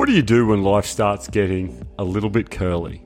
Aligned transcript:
What 0.00 0.08
do 0.08 0.14
you 0.14 0.22
do 0.22 0.46
when 0.46 0.62
life 0.62 0.86
starts 0.86 1.28
getting 1.28 1.86
a 1.98 2.04
little 2.04 2.30
bit 2.30 2.50
curly? 2.50 3.04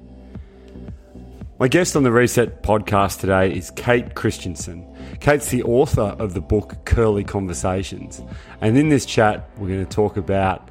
My 1.58 1.66
guest 1.66 1.96
on 1.96 2.04
the 2.04 2.12
Reset 2.12 2.62
podcast 2.62 3.18
today 3.18 3.52
is 3.52 3.72
Kate 3.72 4.14
Christensen. 4.14 4.86
Kate's 5.18 5.48
the 5.48 5.64
author 5.64 6.14
of 6.20 6.34
the 6.34 6.40
book 6.40 6.76
Curly 6.84 7.24
Conversations. 7.24 8.22
And 8.60 8.78
in 8.78 8.90
this 8.90 9.06
chat, 9.06 9.50
we're 9.58 9.70
going 9.70 9.84
to 9.84 9.90
talk 9.90 10.16
about 10.16 10.68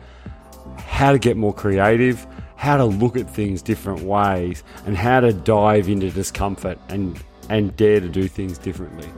how 0.78 1.12
to 1.12 1.20
get 1.20 1.36
more 1.36 1.54
creative, 1.54 2.26
how 2.56 2.78
to 2.78 2.86
look 2.86 3.18
at 3.18 3.30
things 3.30 3.62
different 3.62 4.04
ways, 4.04 4.64
and 4.86 4.96
how 4.96 5.20
to 5.20 5.34
dive 5.34 5.90
into 5.90 6.10
discomfort 6.10 6.80
and, 6.88 7.22
and 7.50 7.76
dare 7.76 8.00
to 8.00 8.08
do 8.08 8.30
things 8.30 8.58
differently. 8.58 9.10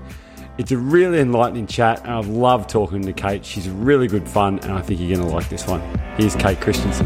It's 0.57 0.71
a 0.71 0.77
really 0.77 1.19
enlightening 1.19 1.67
chat, 1.67 2.01
and 2.05 2.13
I've 2.13 2.29
loved 2.29 2.69
talking 2.69 3.01
to 3.01 3.11
Kate. 3.11 3.43
She's 3.43 3.67
really 3.67 4.07
good 4.07 4.25
fun, 4.25 4.59
and 4.59 4.71
I 4.71 4.81
think 4.81 5.01
you're 5.01 5.13
going 5.13 5.27
to 5.27 5.35
like 5.35 5.49
this 5.49 5.67
one. 5.67 5.81
Here's 6.15 6.33
Kate 6.37 6.61
Christensen. 6.61 7.05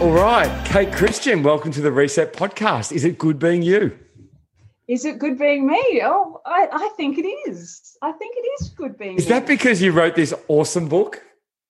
All 0.00 0.12
right, 0.12 0.64
Kate 0.64 0.90
Christian, 0.90 1.42
welcome 1.42 1.70
to 1.72 1.82
the 1.82 1.92
Reset 1.92 2.32
Podcast. 2.32 2.92
Is 2.92 3.04
it 3.04 3.18
good 3.18 3.38
being 3.38 3.60
you? 3.60 3.94
Is 4.88 5.04
it 5.04 5.18
good 5.18 5.38
being 5.38 5.66
me? 5.66 6.00
Oh, 6.02 6.40
I, 6.46 6.68
I 6.72 6.88
think 6.96 7.18
it 7.18 7.26
is. 7.26 7.98
I 8.00 8.12
think 8.12 8.34
it 8.38 8.48
is 8.62 8.70
good 8.70 8.96
being. 8.96 9.18
Is 9.18 9.26
me. 9.26 9.32
that 9.32 9.46
because 9.46 9.82
you 9.82 9.92
wrote 9.92 10.14
this 10.14 10.32
awesome 10.48 10.88
book, 10.88 11.22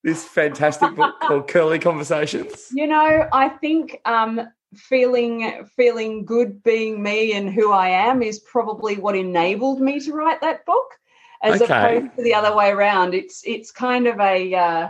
this 0.05 0.23
fantastic 0.23 0.95
book 0.95 1.15
called 1.21 1.49
Curly 1.49 1.79
Conversations? 1.79 2.69
You 2.71 2.87
know, 2.87 3.27
I 3.33 3.49
think 3.49 3.99
um, 4.05 4.47
feeling 4.75 5.65
feeling 5.75 6.25
good 6.25 6.63
being 6.63 7.01
me 7.01 7.33
and 7.33 7.49
who 7.53 7.71
I 7.71 7.89
am 7.89 8.21
is 8.21 8.39
probably 8.39 8.97
what 8.97 9.15
enabled 9.15 9.81
me 9.81 9.99
to 10.01 10.13
write 10.13 10.41
that 10.41 10.65
book, 10.65 10.97
as 11.43 11.61
Okay. 11.61 11.97
opposed 11.97 12.15
to 12.15 12.23
the 12.23 12.33
other 12.33 12.55
way 12.55 12.69
around. 12.69 13.13
It's 13.13 13.41
it's 13.45 13.71
kind 13.71 14.07
of 14.07 14.19
a. 14.19 14.55
Uh, 14.55 14.89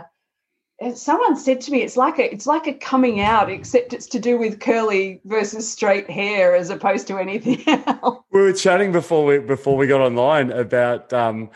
someone 0.94 1.36
said 1.36 1.60
to 1.60 1.70
me, 1.70 1.82
it's 1.82 1.96
like 1.96 2.18
a 2.18 2.32
it's 2.32 2.46
like 2.46 2.66
a 2.66 2.74
coming 2.74 3.20
out, 3.20 3.50
except 3.50 3.92
it's 3.92 4.06
to 4.06 4.18
do 4.18 4.38
with 4.38 4.60
curly 4.60 5.20
versus 5.24 5.70
straight 5.70 6.10
hair 6.10 6.54
as 6.54 6.70
opposed 6.70 7.06
to 7.08 7.18
anything 7.18 7.62
else. 7.86 8.24
We 8.30 8.40
were 8.40 8.52
chatting 8.52 8.92
before 8.92 9.24
we 9.24 9.38
before 9.38 9.76
we 9.76 9.86
got 9.86 10.00
online 10.00 10.50
about 10.50 11.12
um, 11.12 11.50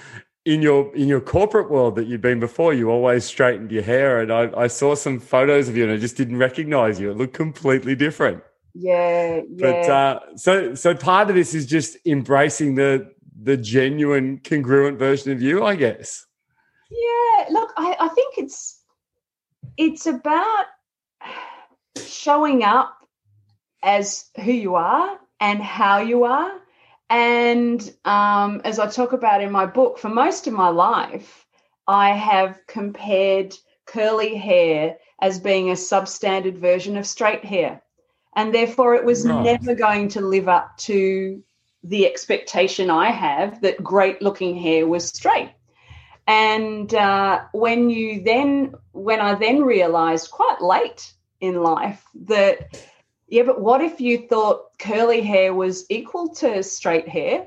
in 0.46 0.62
your 0.62 0.94
in 0.96 1.08
your 1.08 1.20
corporate 1.20 1.70
world 1.70 1.96
that 1.96 2.06
you've 2.06 2.22
been 2.22 2.40
before. 2.40 2.72
You 2.72 2.88
always 2.90 3.24
straightened 3.24 3.72
your 3.72 3.82
hair, 3.82 4.20
and 4.20 4.32
I, 4.32 4.50
I 4.56 4.68
saw 4.68 4.94
some 4.94 5.20
photos 5.20 5.68
of 5.68 5.76
you, 5.76 5.84
and 5.84 5.92
I 5.92 5.98
just 5.98 6.16
didn't 6.16 6.38
recognize 6.38 6.98
you. 7.00 7.10
It 7.10 7.18
looked 7.18 7.34
completely 7.34 7.96
different. 7.96 8.42
Yeah, 8.74 9.40
But 9.58 9.88
yeah. 9.88 9.94
uh, 9.94 10.20
so 10.36 10.74
so 10.74 10.94
part 10.94 11.28
of 11.28 11.34
this 11.36 11.54
is 11.54 11.66
just 11.66 11.98
embracing 12.06 12.76
the 12.76 13.12
the 13.42 13.56
genuine, 13.56 14.40
congruent 14.44 14.98
version 14.98 15.32
of 15.32 15.42
you, 15.42 15.64
I 15.64 15.76
guess. 15.76 16.26
Yeah, 16.90 17.46
look, 17.50 17.72
I, 17.76 17.96
I 18.00 18.08
think 18.08 18.38
it's 18.38 18.80
it's 19.76 20.06
about 20.06 20.66
showing 22.06 22.62
up 22.62 22.96
as 23.82 24.30
who 24.44 24.52
you 24.52 24.76
are 24.76 25.18
and 25.40 25.60
how 25.62 25.98
you 25.98 26.24
are. 26.24 26.52
And 27.08 27.80
um, 28.04 28.60
as 28.64 28.78
I 28.78 28.88
talk 28.88 29.12
about 29.12 29.42
in 29.42 29.52
my 29.52 29.66
book, 29.66 29.98
for 29.98 30.08
most 30.08 30.46
of 30.46 30.52
my 30.52 30.68
life, 30.68 31.46
I 31.86 32.10
have 32.10 32.58
compared 32.66 33.54
curly 33.86 34.34
hair 34.34 34.96
as 35.20 35.38
being 35.38 35.70
a 35.70 35.74
substandard 35.74 36.58
version 36.58 36.96
of 36.96 37.06
straight 37.06 37.44
hair. 37.44 37.82
And 38.34 38.52
therefore, 38.52 38.94
it 38.96 39.04
was 39.04 39.24
never 39.24 39.74
going 39.74 40.08
to 40.08 40.20
live 40.20 40.48
up 40.48 40.76
to 40.78 41.42
the 41.84 42.06
expectation 42.06 42.90
I 42.90 43.10
have 43.10 43.60
that 43.62 43.82
great 43.82 44.20
looking 44.20 44.56
hair 44.56 44.86
was 44.86 45.08
straight. 45.08 45.52
And 46.26 46.92
uh, 46.92 47.44
when 47.52 47.88
you 47.88 48.22
then, 48.22 48.74
when 48.92 49.20
I 49.20 49.36
then 49.36 49.62
realized 49.62 50.32
quite 50.32 50.60
late 50.60 51.12
in 51.40 51.62
life 51.62 52.04
that, 52.26 52.84
yeah, 53.28 53.42
but 53.42 53.60
what 53.60 53.80
if 53.80 54.00
you 54.00 54.26
thought 54.28 54.78
curly 54.78 55.20
hair 55.20 55.52
was 55.52 55.84
equal 55.90 56.28
to 56.36 56.62
straight 56.62 57.08
hair? 57.08 57.46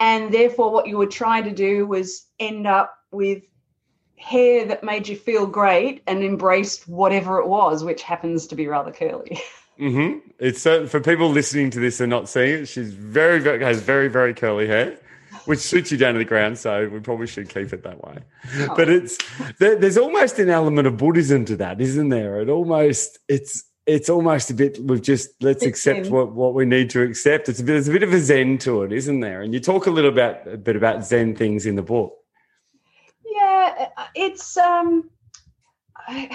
And 0.00 0.32
therefore, 0.32 0.72
what 0.72 0.86
you 0.86 0.96
were 0.96 1.06
trying 1.06 1.44
to 1.44 1.50
do 1.50 1.86
was 1.86 2.26
end 2.38 2.66
up 2.66 2.96
with 3.10 3.42
hair 4.16 4.64
that 4.66 4.82
made 4.82 5.08
you 5.08 5.16
feel 5.16 5.46
great 5.46 6.02
and 6.06 6.22
embraced 6.22 6.88
whatever 6.88 7.38
it 7.38 7.46
was, 7.46 7.84
which 7.84 8.02
happens 8.02 8.46
to 8.48 8.54
be 8.54 8.66
rather 8.66 8.90
curly. 8.90 9.40
hmm 9.78 10.18
It's 10.38 10.66
uh, 10.66 10.86
for 10.86 11.00
people 11.00 11.30
listening 11.30 11.70
to 11.70 11.80
this 11.80 12.00
and 12.00 12.10
not 12.10 12.28
seeing 12.28 12.62
it. 12.62 12.66
She's 12.66 12.92
very, 12.92 13.38
very 13.40 13.62
has 13.62 13.80
very, 13.80 14.08
very 14.08 14.34
curly 14.34 14.66
hair, 14.66 14.98
which 15.44 15.60
suits 15.60 15.92
you 15.92 15.98
down 15.98 16.14
to 16.14 16.18
the 16.18 16.24
ground. 16.24 16.58
So 16.58 16.88
we 16.88 17.00
probably 17.00 17.26
should 17.26 17.48
keep 17.48 17.72
it 17.72 17.82
that 17.82 18.02
way. 18.02 18.18
But 18.76 18.88
it's 18.88 19.18
there, 19.58 19.76
there's 19.76 19.98
almost 19.98 20.38
an 20.38 20.48
element 20.48 20.86
of 20.86 20.96
Buddhism 20.96 21.44
to 21.46 21.56
that, 21.56 21.80
isn't 21.80 22.08
there? 22.08 22.40
It 22.40 22.48
almost 22.48 23.18
it's 23.28 23.67
it's 23.88 24.10
almost 24.10 24.50
a 24.50 24.54
bit. 24.54 24.78
We've 24.84 25.00
just 25.00 25.30
let's 25.40 25.64
Fits 25.64 25.86
accept 25.86 26.10
what, 26.10 26.32
what 26.32 26.52
we 26.52 26.66
need 26.66 26.90
to 26.90 27.02
accept. 27.02 27.48
It's 27.48 27.58
a 27.58 27.64
bit. 27.64 27.72
There's 27.72 27.88
a 27.88 27.92
bit 27.92 28.02
of 28.02 28.12
a 28.12 28.20
Zen 28.20 28.58
to 28.58 28.82
it, 28.82 28.92
isn't 28.92 29.20
there? 29.20 29.40
And 29.40 29.54
you 29.54 29.60
talk 29.60 29.86
a 29.86 29.90
little 29.90 30.10
about 30.10 30.46
a 30.46 30.58
bit 30.58 30.76
about 30.76 31.04
Zen 31.04 31.34
things 31.34 31.64
in 31.64 31.74
the 31.74 31.82
book. 31.82 32.14
Yeah, 33.24 33.88
it's 34.14 34.56
um 34.58 35.10
I, 36.06 36.28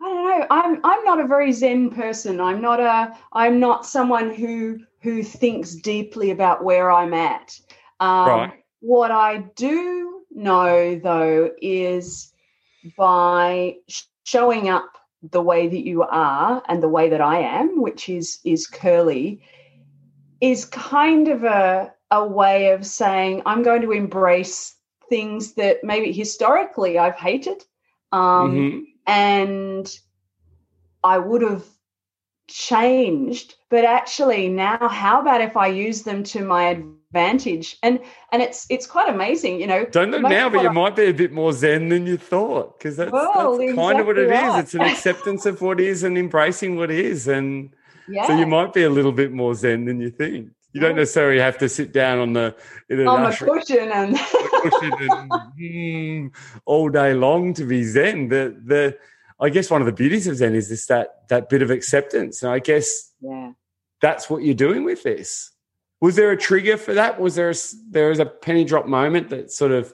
I 0.00 0.04
don't 0.04 0.24
know. 0.24 0.46
I'm 0.50 0.80
I'm 0.84 1.04
not 1.04 1.20
a 1.20 1.26
very 1.26 1.52
zen 1.52 1.90
person. 1.90 2.40
I'm 2.40 2.62
not 2.62 2.80
a 2.80 3.14
I'm 3.34 3.60
not 3.60 3.84
someone 3.84 4.32
who 4.32 4.78
who 5.02 5.22
thinks 5.22 5.74
deeply 5.74 6.30
about 6.30 6.64
where 6.64 6.90
I'm 6.90 7.12
at. 7.12 7.60
Um, 8.00 8.28
Right. 8.28 8.52
What 8.80 9.10
I 9.10 9.38
do 9.54 10.22
know 10.30 10.98
though 11.02 11.50
is 11.60 12.32
by 12.96 13.76
showing 14.24 14.70
up 14.70 14.96
the 15.22 15.42
way 15.42 15.68
that 15.68 15.86
you 15.86 16.02
are 16.02 16.62
and 16.68 16.82
the 16.82 16.88
way 16.88 17.08
that 17.10 17.20
I 17.20 17.40
am, 17.40 17.80
which 17.82 18.08
is 18.08 18.38
is 18.44 18.66
curly, 18.66 19.40
is 20.40 20.64
kind 20.64 21.28
of 21.28 21.44
a 21.44 21.92
a 22.10 22.26
way 22.26 22.70
of 22.70 22.86
saying 22.86 23.42
I'm 23.46 23.62
going 23.62 23.82
to 23.82 23.92
embrace 23.92 24.76
things 25.08 25.54
that 25.54 25.82
maybe 25.82 26.12
historically 26.12 26.98
I've 26.98 27.16
hated. 27.16 27.64
Um, 28.12 28.56
Mhm. 28.56 28.86
and 29.06 29.98
I 31.02 31.18
would 31.18 31.42
have 31.42 31.64
changed, 32.48 33.54
but 33.70 33.84
actually 33.84 34.48
now 34.48 34.88
how 34.88 35.20
about 35.20 35.40
if 35.40 35.56
I 35.56 35.68
use 35.68 36.02
them 36.02 36.22
to 36.24 36.44
my 36.44 36.64
advantage? 36.64 37.05
And 37.82 38.00
and 38.32 38.42
it's 38.42 38.66
it's 38.70 38.86
quite 38.86 39.08
amazing, 39.08 39.60
you 39.60 39.66
know. 39.66 39.84
Don't 39.86 40.10
know 40.10 40.18
now, 40.18 40.48
but 40.48 40.62
you 40.62 40.68
I- 40.68 40.72
might 40.72 40.96
be 40.96 41.06
a 41.06 41.14
bit 41.14 41.32
more 41.32 41.52
zen 41.52 41.88
than 41.88 42.06
you 42.06 42.16
thought 42.16 42.78
because 42.78 42.96
that's, 42.96 43.12
Well, 43.12 43.58
that's 43.58 43.74
kind 43.74 44.00
of 44.00 44.06
what 44.06 44.18
it 44.18 44.24
is. 44.24 44.30
exactly 44.30 44.48
right. 44.50 44.62
It's 44.62 44.74
an 44.74 44.80
acceptance 44.82 45.46
of 45.46 45.60
what 45.60 45.80
is 45.80 46.02
and 46.02 46.16
embracing 46.18 46.76
what 46.76 46.90
is, 46.90 47.28
and 47.28 47.70
yeah. 48.08 48.26
so 48.26 48.36
you 48.36 48.46
might 48.46 48.72
be 48.72 48.84
a 48.84 48.90
little 48.90 49.12
bit 49.12 49.32
more 49.32 49.54
zen 49.54 49.84
than 49.86 50.00
you 50.00 50.10
think. 50.10 50.50
You 50.72 50.82
don't 50.82 50.96
necessarily 50.96 51.40
have 51.40 51.56
to 51.58 51.70
sit 51.70 51.92
down 51.94 52.18
on 52.18 52.34
the 52.34 52.54
on 52.90 53.22
the 53.22 53.30
cushion 53.30 53.90
and 53.90 54.14
cushion 54.18 54.92
and, 55.10 55.30
mm, 55.58 56.34
all 56.66 56.90
day 56.90 57.14
long 57.14 57.54
to 57.54 57.64
be 57.64 57.82
zen. 57.82 58.28
The 58.28 58.60
the 58.62 58.98
I 59.40 59.48
guess 59.48 59.70
one 59.70 59.80
of 59.80 59.86
the 59.86 59.92
beauties 59.92 60.26
of 60.26 60.36
zen 60.36 60.54
is 60.54 60.68
this 60.68 60.84
that 60.86 61.28
that 61.28 61.48
bit 61.48 61.62
of 61.62 61.70
acceptance, 61.70 62.42
and 62.42 62.52
I 62.52 62.58
guess 62.58 63.12
yeah. 63.20 63.52
that's 64.02 64.28
what 64.28 64.42
you're 64.42 64.54
doing 64.54 64.84
with 64.84 65.02
this. 65.02 65.50
Was 66.06 66.14
there 66.14 66.30
a 66.30 66.36
trigger 66.36 66.76
for 66.76 66.94
that? 66.94 67.18
Was 67.18 67.34
there 67.34 67.50
a, 67.50 67.54
there 67.90 68.10
was 68.10 68.20
a 68.20 68.26
penny 68.26 68.62
drop 68.62 68.86
moment 68.86 69.28
that 69.30 69.50
sort 69.50 69.72
of 69.72 69.92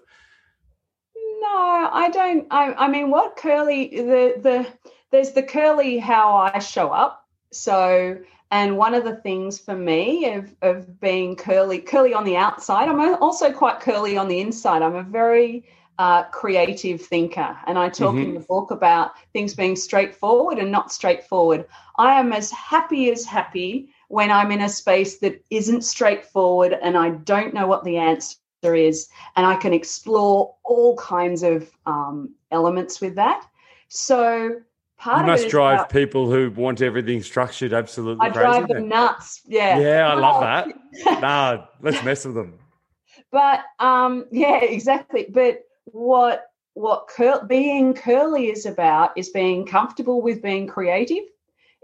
No, 1.17 1.89
I 1.91 2.11
don't. 2.13 2.47
I, 2.51 2.75
I 2.75 2.89
mean, 2.89 3.11
what 3.11 3.37
curly 3.37 3.89
the 3.89 4.35
the 4.37 4.67
there's 5.11 5.33
the 5.33 5.43
curly 5.43 5.97
how 5.97 6.37
I 6.37 6.59
show 6.59 6.91
up. 6.91 7.27
So, 7.51 8.19
and 8.51 8.77
one 8.77 8.93
of 8.93 9.05
the 9.05 9.17
things 9.17 9.59
for 9.59 9.75
me 9.75 10.35
of 10.35 10.55
of 10.61 11.01
being 11.01 11.35
curly, 11.35 11.79
curly 11.79 12.13
on 12.13 12.25
the 12.25 12.37
outside, 12.37 12.91
I'm 12.91 13.15
also 13.23 13.51
quite 13.51 13.81
curly 13.81 14.19
on 14.19 14.29
the 14.29 14.39
inside. 14.39 14.83
I'm 14.83 14.97
a 14.97 15.03
very 15.03 15.65
uh, 15.99 16.25
creative 16.25 17.01
thinker, 17.01 17.57
and 17.67 17.79
I 17.79 17.89
talk 17.89 18.17
in 18.17 18.35
the 18.35 18.41
book 18.41 18.71
about 18.71 19.13
things 19.33 19.55
being 19.55 19.77
straightforward 19.77 20.59
and 20.59 20.71
not 20.71 20.93
straightforward. 20.93 21.65
I 21.97 22.21
am 22.21 22.35
as 22.35 22.51
happy 22.51 23.11
as 23.11 23.25
happy 23.25 23.89
when 24.13 24.31
I'm 24.31 24.53
in 24.53 24.61
a 24.61 24.69
space 24.69 25.21
that 25.21 25.43
isn't 25.49 25.83
straightforward 25.83 26.79
and 26.83 26.99
I 26.99 27.09
don't 27.33 27.55
know 27.55 27.67
what 27.67 27.83
the 27.83 27.97
answer 27.97 28.37
is, 28.75 29.09
and 29.37 29.47
I 29.47 29.57
can 29.57 29.73
explore 29.73 30.55
all 30.65 30.97
kinds 30.99 31.43
of 31.43 31.71
um, 31.87 32.35
elements 32.51 33.01
with 33.01 33.15
that. 33.15 33.43
So 33.89 34.57
part 34.99 35.17
you 35.17 35.23
of 35.23 35.27
must 35.29 35.49
drive 35.49 35.79
about- 35.81 35.89
people 35.89 36.31
who 36.31 36.51
want 36.51 36.83
everything 36.83 37.23
structured 37.23 37.73
absolutely 37.73 38.27
I 38.27 38.31
crazy. 38.31 38.45
drive 38.45 38.69
them 38.69 38.87
nuts. 38.87 39.41
Yeah. 39.47 39.79
Yeah, 39.79 40.09
I 40.09 40.15
love 40.15 40.41
that. 41.05 41.21
nah, 41.23 41.65
let's 41.81 42.05
mess 42.05 42.27
with 42.27 42.35
them. 42.35 42.59
But 43.31 43.61
um, 43.79 44.27
yeah, 44.31 44.61
exactly. 44.63 45.27
But 45.31 45.63
what 45.87 46.49
what 46.75 47.09
cur- 47.09 47.47
being 47.47 47.95
curly 47.95 48.51
is 48.51 48.67
about 48.67 49.13
is 49.17 49.31
being 49.31 49.65
comfortable 49.65 50.21
with 50.21 50.43
being 50.43 50.67
creative. 50.67 51.25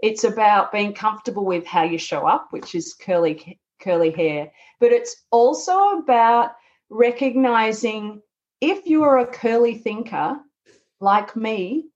It's 0.01 0.23
about 0.23 0.71
being 0.71 0.93
comfortable 0.93 1.45
with 1.45 1.65
how 1.65 1.83
you 1.83 1.97
show 1.97 2.25
up, 2.25 2.47
which 2.51 2.75
is 2.75 2.93
curly 2.93 3.59
curly 3.81 4.11
hair. 4.11 4.51
But 4.79 4.91
it's 4.91 5.23
also 5.31 5.99
about 5.99 6.51
recognizing 6.89 8.21
if 8.61 8.85
you 8.87 9.03
are 9.03 9.19
a 9.19 9.27
curly 9.27 9.75
thinker, 9.75 10.39
like 10.99 11.35
me, 11.35 11.89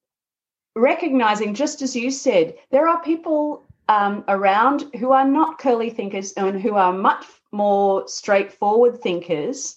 recognizing, 0.76 1.54
just 1.54 1.82
as 1.82 1.96
you 1.96 2.10
said, 2.10 2.56
there 2.72 2.88
are 2.88 3.02
people 3.04 3.66
um, 3.90 4.24
around 4.28 4.86
who 4.98 5.12
are 5.12 5.28
not 5.28 5.60
curly 5.60 5.90
thinkers 5.90 6.34
and 6.34 6.62
who 6.62 6.76
are 6.76 6.94
much 6.94 7.26
more 7.52 8.08
straightforward 8.08 9.02
thinkers. 9.02 9.76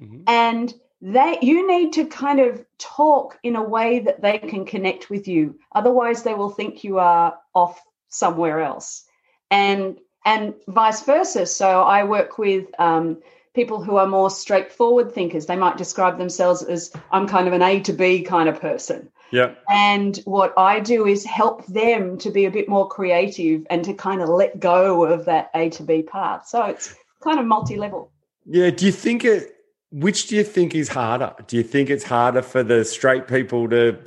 Mm-hmm. 0.00 0.22
And 0.26 0.74
they 1.00 1.38
you 1.42 1.66
need 1.66 1.92
to 1.92 2.06
kind 2.06 2.40
of 2.40 2.64
talk 2.78 3.38
in 3.42 3.56
a 3.56 3.62
way 3.62 4.00
that 4.00 4.20
they 4.20 4.38
can 4.38 4.64
connect 4.64 5.10
with 5.10 5.28
you. 5.28 5.58
Otherwise 5.72 6.22
they 6.22 6.34
will 6.34 6.50
think 6.50 6.82
you 6.82 6.98
are 6.98 7.38
off 7.54 7.80
somewhere 8.08 8.60
else. 8.60 9.04
And 9.50 9.98
and 10.24 10.54
vice 10.66 11.02
versa. 11.02 11.46
So 11.46 11.82
i 11.82 12.04
work 12.04 12.38
with 12.38 12.66
um, 12.78 13.18
people 13.54 13.82
who 13.82 13.96
are 13.96 14.06
more 14.06 14.30
straightforward 14.30 15.12
thinkers. 15.12 15.46
They 15.46 15.56
might 15.56 15.76
describe 15.76 16.18
themselves 16.18 16.62
as 16.62 16.92
i'm 17.12 17.28
kind 17.28 17.46
of 17.46 17.54
an 17.54 17.62
a 17.62 17.80
to 17.80 17.92
b 17.92 18.22
kind 18.22 18.48
of 18.48 18.60
person. 18.60 19.08
Yeah. 19.30 19.54
And 19.70 20.16
what 20.24 20.52
i 20.56 20.80
do 20.80 21.06
is 21.06 21.24
help 21.24 21.64
them 21.66 22.18
to 22.18 22.30
be 22.30 22.46
a 22.46 22.50
bit 22.50 22.68
more 22.68 22.88
creative 22.88 23.66
and 23.70 23.84
to 23.84 23.94
kind 23.94 24.20
of 24.20 24.28
let 24.28 24.58
go 24.58 25.04
of 25.04 25.26
that 25.26 25.50
a 25.54 25.70
to 25.70 25.84
b 25.84 26.02
path. 26.02 26.48
So 26.48 26.64
it's 26.64 26.92
kind 27.22 27.38
of 27.38 27.46
multi-level. 27.46 28.10
Yeah 28.46 28.70
do 28.70 28.86
you 28.86 28.92
think 28.92 29.24
it 29.24 29.57
which 29.90 30.28
do 30.28 30.36
you 30.36 30.44
think 30.44 30.74
is 30.74 30.88
harder? 30.88 31.34
Do 31.46 31.56
you 31.56 31.62
think 31.62 31.90
it's 31.90 32.04
harder 32.04 32.42
for 32.42 32.62
the 32.62 32.84
straight 32.84 33.26
people 33.26 33.68
to 33.70 33.98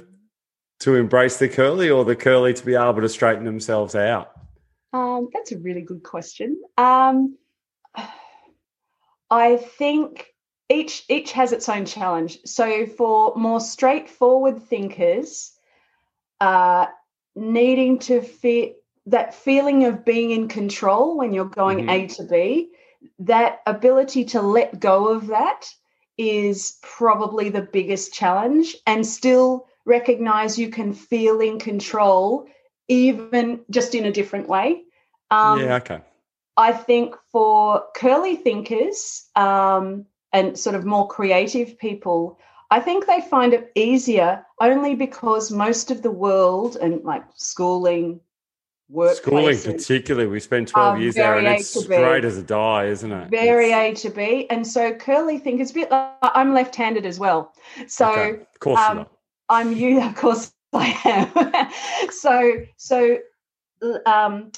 to 0.81 0.95
embrace 0.95 1.37
the 1.37 1.47
curly 1.47 1.89
or 1.89 2.03
the 2.03 2.15
curly 2.15 2.53
to 2.53 2.65
be 2.65 2.73
able 2.73 3.01
to 3.01 3.09
straighten 3.09 3.45
themselves 3.45 3.95
out? 3.95 4.31
Um, 4.93 5.29
that's 5.33 5.51
a 5.51 5.59
really 5.59 5.81
good 5.81 6.03
question. 6.03 6.59
Um, 6.77 7.37
I 9.29 9.57
think 9.57 10.27
each 10.69 11.03
each 11.09 11.31
has 11.33 11.51
its 11.51 11.69
own 11.69 11.85
challenge. 11.85 12.39
So 12.45 12.85
for 12.85 13.33
more 13.35 13.59
straightforward 13.59 14.63
thinkers, 14.63 15.51
uh, 16.39 16.87
needing 17.35 17.99
to 17.99 18.21
feel 18.21 18.73
that 19.07 19.33
feeling 19.33 19.85
of 19.85 20.05
being 20.05 20.31
in 20.31 20.47
control 20.47 21.17
when 21.17 21.33
you're 21.33 21.45
going 21.45 21.79
mm-hmm. 21.79 21.89
A 21.89 22.07
to 22.07 22.23
B, 22.23 22.70
that 23.21 23.61
ability 23.65 24.25
to 24.25 24.41
let 24.41 24.79
go 24.79 25.09
of 25.09 25.27
that 25.27 25.69
is 26.17 26.77
probably 26.81 27.49
the 27.49 27.61
biggest 27.61 28.13
challenge 28.13 28.75
and 28.85 29.05
still 29.05 29.67
recognize 29.85 30.59
you 30.59 30.69
can 30.69 30.93
feel 30.93 31.39
in 31.39 31.59
control 31.59 32.47
even 32.87 33.61
just 33.69 33.95
in 33.95 34.05
a 34.05 34.11
different 34.11 34.47
way. 34.47 34.83
Um, 35.29 35.59
yeah 35.59 35.75
okay. 35.75 36.01
I 36.57 36.73
think 36.73 37.15
for 37.31 37.85
curly 37.95 38.35
thinkers 38.35 39.25
um, 39.35 40.05
and 40.33 40.57
sort 40.57 40.75
of 40.75 40.85
more 40.85 41.07
creative 41.07 41.77
people 41.77 42.39
i 42.69 42.79
think 42.79 43.05
they 43.05 43.21
find 43.21 43.53
it 43.53 43.71
easier 43.75 44.45
only 44.59 44.95
because 44.95 45.51
most 45.51 45.91
of 45.91 46.01
the 46.01 46.11
world 46.11 46.77
and 46.77 47.03
like 47.03 47.23
schooling 47.35 48.19
Schooling, 49.13 49.57
particularly, 49.57 50.27
we 50.27 50.39
spent 50.39 50.67
12 50.67 50.95
um, 50.95 51.01
years 51.01 51.15
there 51.15 51.37
and 51.37 51.47
it's 51.47 51.67
straight 51.67 52.25
as 52.25 52.37
a 52.37 52.43
die, 52.43 52.85
isn't 52.85 53.11
it? 53.11 53.29
Very 53.29 53.71
it's... 53.71 54.03
A 54.05 54.09
to 54.09 54.15
B. 54.15 54.47
And 54.49 54.67
so 54.67 54.93
curly 54.93 55.37
think 55.37 55.61
it's 55.61 55.71
a 55.71 55.73
bit 55.73 55.91
like 55.91 56.11
I'm 56.21 56.53
left 56.53 56.75
handed 56.75 57.05
as 57.05 57.17
well. 57.17 57.53
So, 57.87 58.11
okay. 58.11 58.29
of 58.41 58.59
course, 58.59 58.79
um, 58.79 59.07
I'm 59.47 59.71
you, 59.71 60.01
of 60.03 60.15
course, 60.15 60.53
I 60.73 60.97
am. 61.05 61.71
so, 62.11 62.53
so, 62.77 63.17
um, 64.05 64.51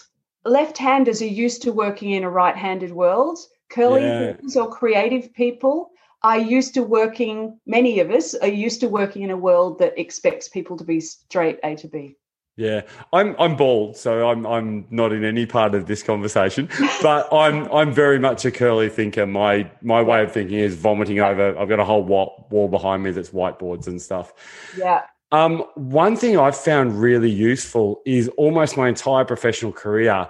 left 0.46 0.78
handers 0.78 1.22
are 1.22 1.26
used 1.26 1.62
to 1.64 1.72
working 1.72 2.12
in 2.12 2.24
a 2.24 2.30
right 2.30 2.56
handed 2.56 2.92
world. 2.92 3.38
Curly 3.70 4.02
yeah. 4.02 4.36
or 4.56 4.70
creative 4.70 5.34
people 5.34 5.92
are 6.24 6.40
used 6.40 6.74
to 6.76 6.84
working, 6.84 7.60
many 7.66 8.00
of 8.00 8.10
us 8.10 8.34
are 8.34 8.48
used 8.48 8.80
to 8.80 8.88
working 8.88 9.24
in 9.24 9.30
a 9.30 9.38
world 9.38 9.80
that 9.80 9.98
expects 10.00 10.48
people 10.48 10.78
to 10.78 10.84
be 10.84 11.00
straight 11.00 11.60
A 11.64 11.76
to 11.76 11.88
B. 11.88 12.16
Yeah, 12.56 12.82
I'm 13.12 13.36
I'm 13.40 13.56
bald, 13.56 13.98
so 13.98 14.30
I'm 14.30 14.46
I'm 14.46 14.86
not 14.92 15.12
in 15.12 15.26
any 15.26 15.48
part 15.48 15.74
of 15.74 15.88
this 15.88 16.04
conversation. 16.04 16.70
But 17.02 17.28
I'm 17.34 17.72
I'm 17.72 17.92
very 17.92 18.20
much 18.20 18.46
a 18.46 18.52
curly 18.52 18.90
thinker. 18.90 19.26
My 19.26 19.70
my 19.82 20.04
way 20.04 20.22
of 20.24 20.32
thinking 20.32 20.60
is 20.60 20.76
vomiting 20.76 21.20
over. 21.20 21.58
I've 21.58 21.68
got 21.68 21.80
a 21.80 21.86
whole 21.86 22.04
wall, 22.04 22.48
wall 22.52 22.68
behind 22.68 23.02
me 23.02 23.10
that's 23.10 23.32
whiteboards 23.32 23.88
and 23.88 24.00
stuff. 24.00 24.34
Yeah. 24.78 25.02
Um, 25.32 25.64
one 25.74 26.16
thing 26.16 26.38
I've 26.38 26.56
found 26.56 27.02
really 27.02 27.32
useful 27.32 28.04
is 28.06 28.28
almost 28.38 28.78
my 28.78 28.88
entire 28.88 29.26
professional 29.26 29.72
career. 29.72 30.30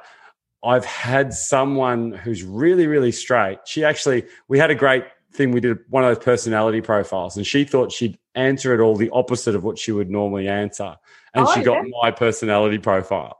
I've 0.63 0.85
had 0.85 1.33
someone 1.33 2.13
who's 2.13 2.41
really 2.41 2.87
really 2.87 3.11
straight. 3.11 3.59
She 3.65 3.83
actually 3.83 4.23
we 4.47 4.57
had 4.59 4.71
a 4.71 4.75
great 4.75 5.03
thing. 5.33 5.51
We 5.51 5.59
did 5.59 5.77
one 5.89 6.05
of 6.05 6.15
those 6.15 6.23
personality 6.23 6.79
profiles, 6.79 7.35
and 7.35 7.45
she 7.45 7.65
thought 7.65 7.91
she'd 7.91 8.17
answer 8.35 8.73
it 8.73 8.83
all 8.83 8.95
the 8.95 9.09
opposite 9.11 9.55
of 9.55 9.63
what 9.63 9.77
she 9.77 9.91
would 9.91 10.09
normally 10.09 10.47
answer 10.47 10.95
and 11.33 11.47
oh, 11.47 11.53
she 11.53 11.61
got 11.61 11.85
my 12.01 12.11
personality 12.11 12.77
profile. 12.77 13.39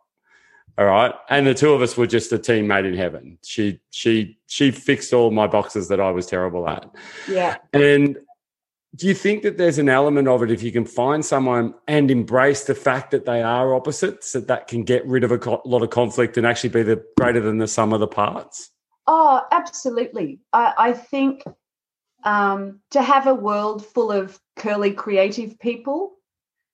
All 0.78 0.86
right. 0.86 1.14
And 1.30 1.46
the 1.46 1.54
two 1.54 1.72
of 1.74 1.82
us 1.82 1.96
were 1.96 2.08
just 2.08 2.32
a 2.34 2.40
team 2.40 2.68
made 2.68 2.86
in 2.86 2.96
heaven. 2.96 3.38
She 3.44 3.80
she 3.92 4.40
she 4.48 4.72
fixed 4.72 5.14
all 5.14 5.30
my 5.30 5.46
boxes 5.46 5.88
that 5.90 6.00
I 6.00 6.10
was 6.10 6.26
terrible 6.26 6.68
at. 6.68 6.90
Yeah. 7.30 7.58
And 7.74 8.18
do 8.96 9.08
you 9.08 9.14
think 9.14 9.44
that 9.44 9.58
there's 9.58 9.78
an 9.78 9.90
element 9.90 10.28
of 10.28 10.42
it 10.42 10.52
if 10.52 10.64
you 10.64 10.72
can 10.72 10.86
find 10.86 11.24
someone 11.24 11.76
and 11.88 12.10
embrace 12.10 12.64
the 12.64 12.76
fact 12.76 13.12
that 13.12 13.26
they 13.26 13.42
are 13.42 13.74
opposites 13.74 14.34
that 14.34 14.48
that 14.48 14.68
can 14.68 14.84
get 14.84 15.06
rid 15.06 15.24
of 15.24 15.32
a 15.32 15.38
co- 15.38 15.62
lot 15.66 15.84
of 15.84 15.90
conflict 15.90 16.38
and 16.38 16.46
actually 16.46 16.70
be 16.70 16.84
the 16.84 17.04
greater 17.18 17.40
than 17.40 17.58
the 17.60 17.68
sum 17.68 17.94
of 17.94 18.00
the 18.00 18.08
parts? 18.08 18.72
Oh, 19.06 19.42
absolutely. 19.52 20.40
I, 20.54 20.74
I 20.78 20.94
think 20.94 21.44
um, 22.24 22.80
to 22.92 23.02
have 23.02 23.28
a 23.28 23.34
world 23.34 23.86
full 23.86 24.12
of 24.12 24.40
curly 24.56 24.92
creative 24.92 25.60
people 25.60 26.14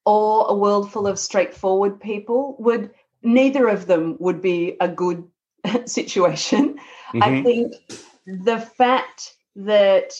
or 0.06 0.48
a 0.50 0.56
world 0.56 0.92
full 0.92 1.08
of 1.08 1.20
straightforward 1.20 2.00
people 2.00 2.56
would 2.60 2.92
neither 3.22 3.68
of 3.68 3.86
them 3.86 4.16
would 4.20 4.42
be 4.42 4.76
a 4.80 4.88
good 4.88 5.24
situation 5.86 6.76
mm-hmm. 7.14 7.24
i 7.24 7.44
think 7.44 7.74
the 8.26 8.60
fact 8.60 9.36
that 9.56 10.14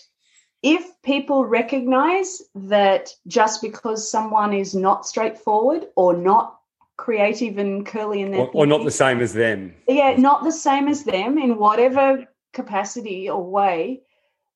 if 0.62 0.86
people 1.04 1.46
recognize 1.46 2.42
that 2.54 3.10
just 3.28 3.62
because 3.62 4.12
someone 4.12 4.54
is 4.54 4.76
not 4.76 5.06
straightforward 5.06 5.88
or 5.96 6.14
not 6.14 6.60
creative 6.98 7.58
and 7.58 7.86
curly 7.86 8.22
in 8.22 8.32
their 8.32 8.42
or, 8.42 8.52
or 8.54 8.66
not 8.66 8.84
the 8.84 8.92
same 8.92 9.22
as 9.22 9.34
them 9.34 9.74
yeah 9.88 10.16
not 10.18 10.44
the 10.44 10.52
same 10.52 10.88
as 10.88 11.04
them 11.06 11.38
in 11.38 11.58
whatever 11.58 12.28
capacity 12.52 13.30
or 13.30 13.42
way 13.42 14.02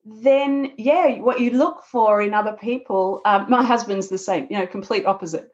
then 0.05 0.73
yeah, 0.77 1.19
what 1.19 1.39
you 1.39 1.51
look 1.51 1.83
for 1.83 2.21
in 2.21 2.33
other 2.33 2.53
people. 2.53 3.21
Um, 3.25 3.45
my 3.49 3.63
husband's 3.63 4.09
the 4.09 4.17
same, 4.17 4.47
you 4.49 4.57
know, 4.57 4.67
complete 4.67 5.05
opposite. 5.05 5.49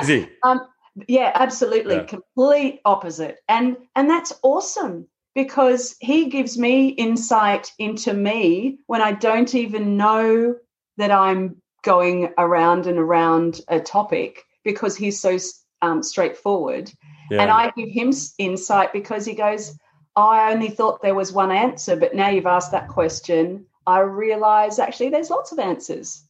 Is 0.00 0.08
he? 0.08 0.28
um, 0.42 0.66
yeah, 1.08 1.32
absolutely, 1.34 1.96
yeah. 1.96 2.04
complete 2.04 2.80
opposite, 2.84 3.38
and 3.48 3.76
and 3.94 4.10
that's 4.10 4.32
awesome 4.42 5.06
because 5.34 5.96
he 6.00 6.28
gives 6.28 6.56
me 6.58 6.88
insight 6.88 7.70
into 7.78 8.12
me 8.12 8.78
when 8.86 9.00
I 9.00 9.12
don't 9.12 9.54
even 9.54 9.96
know 9.96 10.54
that 10.96 11.10
I'm 11.10 11.60
going 11.82 12.32
around 12.38 12.86
and 12.86 12.98
around 12.98 13.60
a 13.68 13.80
topic 13.80 14.44
because 14.64 14.96
he's 14.96 15.20
so 15.20 15.36
um, 15.82 16.02
straightforward, 16.02 16.90
yeah. 17.30 17.42
and 17.42 17.50
I 17.50 17.72
give 17.76 17.90
him 17.90 18.12
insight 18.38 18.92
because 18.92 19.24
he 19.24 19.34
goes. 19.34 19.78
I 20.16 20.52
only 20.52 20.70
thought 20.70 21.02
there 21.02 21.16
was 21.16 21.32
one 21.32 21.50
answer, 21.50 21.96
but 21.96 22.14
now 22.14 22.28
you've 22.28 22.46
asked 22.46 22.70
that 22.70 22.86
question. 22.86 23.66
I 23.86 24.00
realize 24.00 24.78
actually 24.78 25.10
there's 25.10 25.30
lots 25.30 25.52
of 25.52 25.58
answers. 25.58 26.22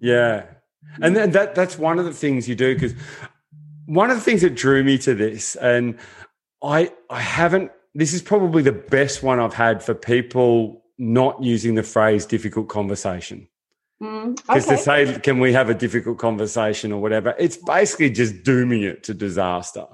Yeah. 0.00 0.44
And 1.00 1.16
then 1.16 1.32
that 1.32 1.54
that's 1.54 1.78
one 1.78 1.98
of 1.98 2.04
the 2.04 2.12
things 2.12 2.48
you 2.48 2.54
do 2.54 2.74
because 2.74 2.94
one 3.86 4.10
of 4.10 4.16
the 4.16 4.22
things 4.22 4.42
that 4.42 4.54
drew 4.54 4.84
me 4.84 4.98
to 4.98 5.14
this, 5.14 5.56
and 5.56 5.98
I 6.62 6.92
I 7.10 7.20
haven't 7.20 7.72
this 7.94 8.12
is 8.12 8.22
probably 8.22 8.62
the 8.62 8.72
best 8.72 9.22
one 9.22 9.40
I've 9.40 9.54
had 9.54 9.82
for 9.82 9.94
people 9.94 10.82
not 10.98 11.42
using 11.42 11.74
the 11.74 11.82
phrase 11.82 12.26
difficult 12.26 12.68
conversation. 12.68 13.48
Because 14.00 14.10
mm, 14.10 14.50
okay. 14.50 14.76
to 14.76 14.76
say, 14.76 15.20
can 15.20 15.38
we 15.38 15.52
have 15.52 15.70
a 15.70 15.74
difficult 15.74 16.18
conversation 16.18 16.92
or 16.92 17.00
whatever, 17.00 17.34
it's 17.38 17.56
basically 17.56 18.10
just 18.10 18.42
dooming 18.42 18.82
it 18.82 19.04
to 19.04 19.14
disaster 19.14 19.86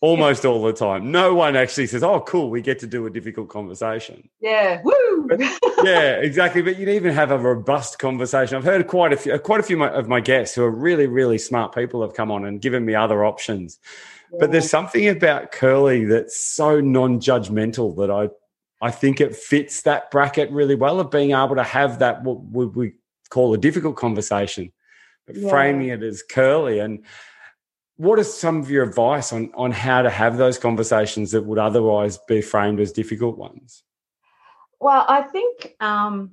almost 0.00 0.44
all 0.44 0.62
the 0.62 0.72
time. 0.72 1.10
No 1.10 1.34
one 1.34 1.56
actually 1.56 1.86
says, 1.86 2.02
"Oh, 2.02 2.20
cool, 2.20 2.50
we 2.50 2.60
get 2.60 2.78
to 2.80 2.86
do 2.86 3.06
a 3.06 3.10
difficult 3.10 3.48
conversation." 3.48 4.28
Yeah, 4.40 4.80
woo. 4.84 5.26
But, 5.26 5.40
yeah, 5.82 6.16
exactly. 6.16 6.62
But 6.62 6.78
you'd 6.78 6.88
even 6.88 7.14
have 7.14 7.30
a 7.30 7.38
robust 7.38 7.98
conversation. 7.98 8.56
I've 8.56 8.64
heard 8.64 8.86
quite 8.86 9.12
a 9.12 9.16
few, 9.16 9.32
uh, 9.32 9.38
quite 9.38 9.60
a 9.60 9.62
few 9.62 9.82
of 9.82 10.08
my 10.08 10.20
guests 10.20 10.54
who 10.54 10.62
are 10.62 10.70
really, 10.70 11.06
really 11.06 11.38
smart 11.38 11.74
people 11.74 12.02
have 12.02 12.14
come 12.14 12.30
on 12.30 12.44
and 12.44 12.60
given 12.60 12.84
me 12.84 12.94
other 12.94 13.24
options. 13.24 13.78
Yeah. 14.32 14.38
But 14.40 14.52
there's 14.52 14.68
something 14.68 15.08
about 15.08 15.52
curly 15.52 16.04
that's 16.04 16.36
so 16.36 16.80
non-judgmental 16.80 17.96
that 17.96 18.10
I, 18.10 18.28
I 18.86 18.90
think 18.90 19.20
it 19.20 19.34
fits 19.34 19.82
that 19.82 20.10
bracket 20.10 20.50
really 20.50 20.74
well 20.74 21.00
of 21.00 21.10
being 21.10 21.30
able 21.30 21.56
to 21.56 21.62
have 21.62 22.00
that 22.00 22.22
what 22.22 22.40
would 22.40 22.76
we 22.76 22.94
call 23.30 23.54
a 23.54 23.58
difficult 23.58 23.96
conversation, 23.96 24.72
but 25.26 25.36
yeah. 25.36 25.48
framing 25.48 25.88
it 25.88 26.02
as 26.02 26.22
curly 26.22 26.80
and 26.80 27.04
what 27.96 28.18
is 28.18 28.32
some 28.32 28.60
of 28.60 28.70
your 28.70 28.82
advice 28.82 29.32
on 29.32 29.50
on 29.54 29.70
how 29.70 30.02
to 30.02 30.10
have 30.10 30.36
those 30.36 30.58
conversations 30.58 31.30
that 31.30 31.44
would 31.44 31.58
otherwise 31.58 32.18
be 32.28 32.40
framed 32.42 32.80
as 32.80 32.92
difficult 32.92 33.38
ones? 33.38 33.82
Well, 34.80 35.04
I 35.08 35.22
think 35.22 35.74
um, 35.80 36.32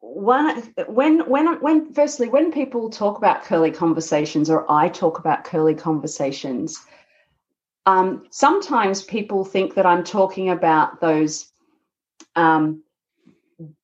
one 0.00 0.62
when 0.86 1.28
when 1.28 1.60
when 1.60 1.92
firstly 1.92 2.28
when 2.28 2.52
people 2.52 2.90
talk 2.90 3.16
about 3.16 3.44
curly 3.44 3.70
conversations 3.70 4.50
or 4.50 4.70
I 4.70 4.88
talk 4.88 5.18
about 5.18 5.44
curly 5.44 5.74
conversations, 5.74 6.78
um, 7.86 8.26
sometimes 8.30 9.02
people 9.02 9.44
think 9.44 9.74
that 9.74 9.86
I'm 9.86 10.04
talking 10.04 10.50
about 10.50 11.00
those 11.00 11.50
um, 12.36 12.82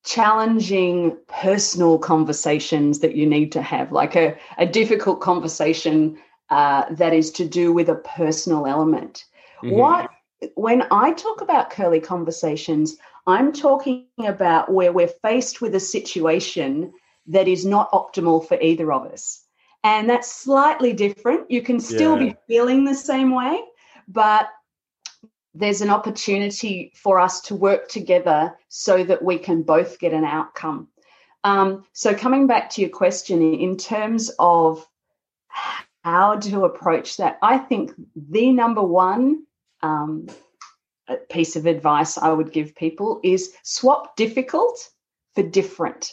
challenging 0.05 1.17
personal 1.27 1.97
conversations 1.97 2.99
that 2.99 3.15
you 3.15 3.25
need 3.25 3.51
to 3.51 3.61
have, 3.61 3.91
like 3.91 4.15
a, 4.15 4.37
a 4.57 4.65
difficult 4.65 5.19
conversation 5.19 6.17
uh, 6.49 6.85
that 6.91 7.13
is 7.13 7.31
to 7.31 7.47
do 7.47 7.73
with 7.73 7.89
a 7.89 7.95
personal 7.95 8.65
element. 8.67 9.25
Mm-hmm. 9.63 9.75
What 9.75 10.09
when 10.55 10.83
I 10.91 11.13
talk 11.13 11.41
about 11.41 11.71
curly 11.71 11.99
conversations, 11.99 12.97
I'm 13.25 13.53
talking 13.53 14.05
about 14.19 14.71
where 14.71 14.91
we're 14.91 15.07
faced 15.07 15.61
with 15.61 15.73
a 15.75 15.79
situation 15.79 16.93
that 17.27 17.47
is 17.47 17.65
not 17.65 17.91
optimal 17.91 18.47
for 18.47 18.59
either 18.59 18.91
of 18.91 19.05
us. 19.11 19.43
And 19.83 20.09
that's 20.09 20.31
slightly 20.31 20.93
different. 20.93 21.49
You 21.49 21.61
can 21.61 21.79
still 21.79 22.19
yeah. 22.19 22.33
be 22.33 22.35
feeling 22.47 22.85
the 22.85 22.95
same 22.95 23.33
way, 23.33 23.59
but 24.07 24.49
there's 25.53 25.81
an 25.81 25.89
opportunity 25.89 26.91
for 26.95 27.19
us 27.19 27.41
to 27.41 27.55
work 27.55 27.87
together 27.87 28.55
so 28.67 29.03
that 29.03 29.23
we 29.23 29.37
can 29.37 29.63
both 29.63 29.99
get 29.99 30.13
an 30.13 30.25
outcome. 30.25 30.89
Um, 31.43 31.85
so, 31.93 32.15
coming 32.15 32.47
back 32.47 32.71
to 32.71 32.81
your 32.81 32.89
question, 32.89 33.41
in 33.41 33.77
terms 33.77 34.31
of 34.39 34.85
how 36.05 36.35
to 36.35 36.65
approach 36.65 37.17
that, 37.17 37.39
I 37.41 37.57
think 37.57 37.91
the 38.15 38.51
number 38.51 38.83
one 38.83 39.43
um, 39.81 40.27
piece 41.31 41.55
of 41.55 41.65
advice 41.65 42.15
I 42.19 42.31
would 42.31 42.51
give 42.51 42.75
people 42.75 43.19
is 43.23 43.53
swap 43.63 44.15
difficult 44.15 44.77
for 45.33 45.41
different. 45.41 46.11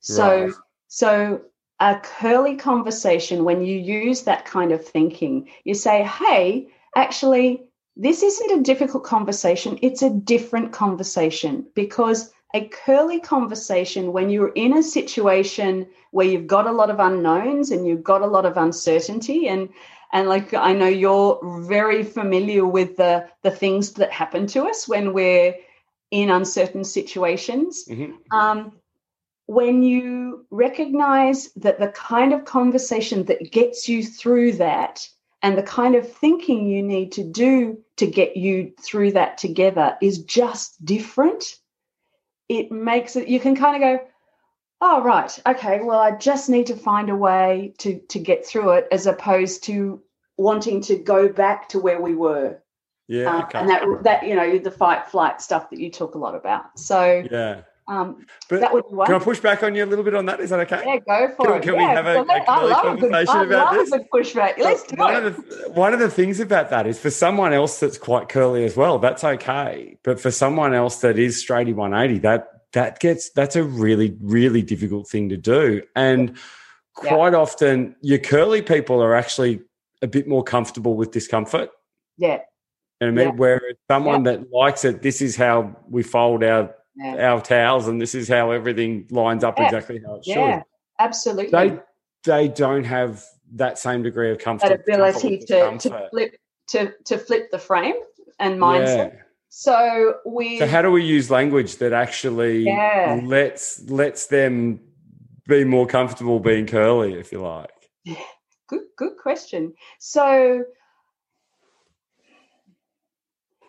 So, 0.00 0.44
right. 0.44 0.54
so 0.88 1.40
a 1.80 1.98
curly 2.00 2.56
conversation, 2.56 3.44
when 3.44 3.64
you 3.64 3.78
use 3.78 4.24
that 4.24 4.44
kind 4.44 4.72
of 4.72 4.86
thinking, 4.86 5.48
you 5.64 5.72
say, 5.72 6.02
hey, 6.02 6.68
actually, 6.94 7.62
this 7.96 8.22
isn't 8.22 8.60
a 8.60 8.62
difficult 8.62 9.04
conversation, 9.04 9.78
it's 9.80 10.02
a 10.02 10.10
different 10.10 10.72
conversation 10.72 11.64
because 11.74 12.30
a 12.54 12.68
curly 12.68 13.18
conversation 13.18 14.12
when 14.12 14.30
you're 14.30 14.52
in 14.54 14.78
a 14.78 14.82
situation 14.82 15.88
where 16.12 16.26
you've 16.26 16.46
got 16.46 16.68
a 16.68 16.72
lot 16.72 16.88
of 16.88 17.00
unknowns 17.00 17.72
and 17.72 17.86
you've 17.86 18.04
got 18.04 18.22
a 18.22 18.26
lot 18.26 18.46
of 18.46 18.56
uncertainty 18.56 19.48
and 19.48 19.68
and 20.12 20.28
like 20.28 20.54
i 20.54 20.72
know 20.72 20.86
you're 20.86 21.40
very 21.66 22.04
familiar 22.04 22.64
with 22.64 22.96
the 22.96 23.28
the 23.42 23.50
things 23.50 23.92
that 23.94 24.12
happen 24.12 24.46
to 24.46 24.64
us 24.64 24.88
when 24.88 25.12
we're 25.12 25.54
in 26.12 26.30
uncertain 26.30 26.84
situations 26.84 27.84
mm-hmm. 27.88 28.12
um, 28.30 28.72
when 29.46 29.82
you 29.82 30.46
recognize 30.50 31.52
that 31.54 31.80
the 31.80 31.88
kind 31.88 32.32
of 32.32 32.44
conversation 32.44 33.24
that 33.24 33.50
gets 33.50 33.88
you 33.88 34.02
through 34.02 34.52
that 34.52 35.06
and 35.42 35.58
the 35.58 35.62
kind 35.62 35.94
of 35.96 36.10
thinking 36.10 36.66
you 36.66 36.82
need 36.82 37.12
to 37.12 37.24
do 37.24 37.78
to 37.96 38.06
get 38.06 38.36
you 38.36 38.72
through 38.80 39.12
that 39.12 39.36
together 39.36 39.96
is 40.00 40.22
just 40.22 40.82
different 40.84 41.56
it 42.48 42.70
makes 42.70 43.16
it 43.16 43.28
you 43.28 43.40
can 43.40 43.56
kind 43.56 43.76
of 43.76 43.80
go 43.80 44.04
oh 44.80 45.02
right 45.02 45.38
okay 45.46 45.80
well 45.82 45.98
i 45.98 46.10
just 46.10 46.48
need 46.48 46.66
to 46.66 46.76
find 46.76 47.10
a 47.10 47.16
way 47.16 47.72
to 47.78 47.98
to 48.08 48.18
get 48.18 48.46
through 48.46 48.70
it 48.70 48.86
as 48.90 49.06
opposed 49.06 49.64
to 49.64 50.02
wanting 50.36 50.80
to 50.82 50.96
go 50.96 51.28
back 51.28 51.68
to 51.70 51.78
where 51.78 52.00
we 52.00 52.14
were. 52.14 52.60
Yeah 53.06 53.36
uh, 53.36 53.42
okay. 53.42 53.58
and 53.58 53.68
that 53.68 53.82
that 54.02 54.26
you 54.26 54.34
know 54.34 54.58
the 54.58 54.70
fight 54.70 55.06
flight 55.06 55.42
stuff 55.42 55.68
that 55.70 55.78
you 55.78 55.90
talk 55.90 56.14
a 56.14 56.18
lot 56.18 56.34
about. 56.34 56.78
So 56.78 57.24
yeah 57.30 57.62
um, 57.86 58.24
but 58.48 58.60
that 58.60 58.72
would 58.72 58.88
be 58.88 58.94
one. 58.94 59.06
Can 59.06 59.16
I 59.16 59.18
push 59.18 59.40
back 59.40 59.62
on 59.62 59.74
you 59.74 59.84
a 59.84 59.86
little 59.86 60.04
bit 60.04 60.14
on 60.14 60.24
that? 60.26 60.40
Is 60.40 60.50
that 60.50 60.60
okay? 60.60 60.82
Yeah, 60.86 60.98
go 60.98 61.34
for 61.36 61.46
can, 61.46 61.56
it. 61.56 61.62
Can 61.62 61.74
yeah, 61.74 61.78
we 61.78 61.94
have 61.94 62.06
a, 62.06 62.20
a, 62.20 62.44
I 62.48 62.62
love 62.62 62.96
a 62.96 63.00
good, 63.00 63.14
I 63.14 63.22
love 63.22 63.74
this? 63.74 63.92
a 63.92 63.98
good 63.98 64.10
pushback. 64.10 64.58
Let's 64.58 64.84
do 64.84 64.96
one 64.96 65.14
it. 65.14 65.24
Of 65.24 65.36
the, 65.36 65.70
one 65.72 65.92
of 65.92 66.00
the 66.00 66.08
things 66.08 66.40
about 66.40 66.70
that 66.70 66.86
is 66.86 66.98
for 66.98 67.10
someone 67.10 67.52
else 67.52 67.80
that's 67.80 67.98
quite 67.98 68.28
curly 68.28 68.64
as 68.64 68.76
well, 68.76 68.98
that's 68.98 69.22
okay. 69.22 69.98
But 70.02 70.18
for 70.18 70.30
someone 70.30 70.72
else 70.72 71.00
that 71.00 71.18
is 71.18 71.44
straighty 71.44 71.74
180, 71.74 72.20
that 72.20 72.48
that 72.72 73.00
gets 73.00 73.30
that's 73.30 73.54
a 73.54 73.62
really 73.62 74.16
really 74.20 74.62
difficult 74.62 75.06
thing 75.06 75.28
to 75.28 75.36
do 75.36 75.80
and 75.94 76.36
quite 76.94 77.32
yeah. 77.32 77.38
often 77.38 77.94
your 78.00 78.18
curly 78.18 78.62
people 78.62 79.00
are 79.00 79.14
actually 79.14 79.60
a 80.02 80.08
bit 80.08 80.26
more 80.26 80.42
comfortable 80.42 80.96
with 80.96 81.12
discomfort 81.12 81.70
yeah 82.18 82.40
and 83.00 83.20
I 83.20 83.24
mean, 83.24 83.34
yeah. 83.34 83.34
whereas 83.36 83.76
someone 83.90 84.22
that 84.24 84.50
likes 84.52 84.84
it, 84.84 85.02
this 85.02 85.20
is 85.20 85.36
how 85.36 85.76
we 85.88 86.02
fold 86.02 86.42
our 86.44 86.74
yeah. 86.96 87.30
our 87.30 87.40
towels, 87.40 87.88
and 87.88 88.00
this 88.00 88.14
is 88.14 88.28
how 88.28 88.50
everything 88.50 89.06
lines 89.10 89.44
up 89.44 89.58
exactly 89.58 90.00
how 90.04 90.16
it 90.16 90.24
should. 90.24 90.36
Yeah, 90.36 90.62
absolutely. 90.98 91.50
They 91.50 91.78
they 92.24 92.48
don't 92.48 92.84
have 92.84 93.24
that 93.54 93.78
same 93.78 94.02
degree 94.02 94.30
of 94.30 94.38
comfort. 94.38 94.68
That 94.68 94.80
ability 94.80 95.38
to, 95.46 95.78
to 95.78 96.08
flip 96.10 96.36
to 96.68 96.92
to 97.04 97.18
flip 97.18 97.50
the 97.50 97.58
frame 97.58 97.96
and 98.38 98.60
mindset. 98.60 99.18
So 99.48 100.16
we. 100.26 100.58
So 100.58 100.66
how 100.66 100.82
do 100.82 100.90
we 100.90 101.04
use 101.04 101.30
language 101.30 101.76
that 101.76 101.92
actually 101.92 102.64
yeah. 102.64 103.20
lets 103.24 103.88
lets 103.88 104.26
them 104.26 104.80
be 105.46 105.64
more 105.64 105.86
comfortable 105.86 106.40
being 106.40 106.66
curly, 106.66 107.14
if 107.14 107.30
you 107.32 107.40
like? 107.40 107.70
Yeah. 108.04 108.16
Good, 108.66 108.80
good 108.96 109.18
question. 109.22 109.74
So 109.98 110.64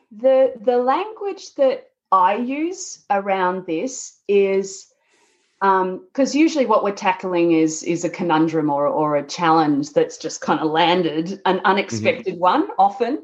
the 0.09 0.53
the 0.63 0.77
language 0.77 1.53
that 1.55 1.87
I 2.15 2.35
use 2.35 3.03
around 3.09 3.65
this 3.65 4.17
is 4.27 4.87
because 5.59 6.35
um, 6.35 6.39
usually 6.39 6.65
what 6.65 6.83
we're 6.83 6.91
tackling 6.91 7.51
is 7.51 7.83
is 7.83 8.03
a 8.03 8.09
conundrum 8.09 8.69
or 8.69 8.87
or 8.87 9.15
a 9.15 9.27
challenge 9.27 9.91
that's 9.93 10.17
just 10.17 10.41
kind 10.41 10.59
of 10.59 10.71
landed 10.71 11.41
an 11.45 11.61
unexpected 11.63 12.33
mm-hmm. 12.33 12.41
one 12.41 12.67
often 12.77 13.23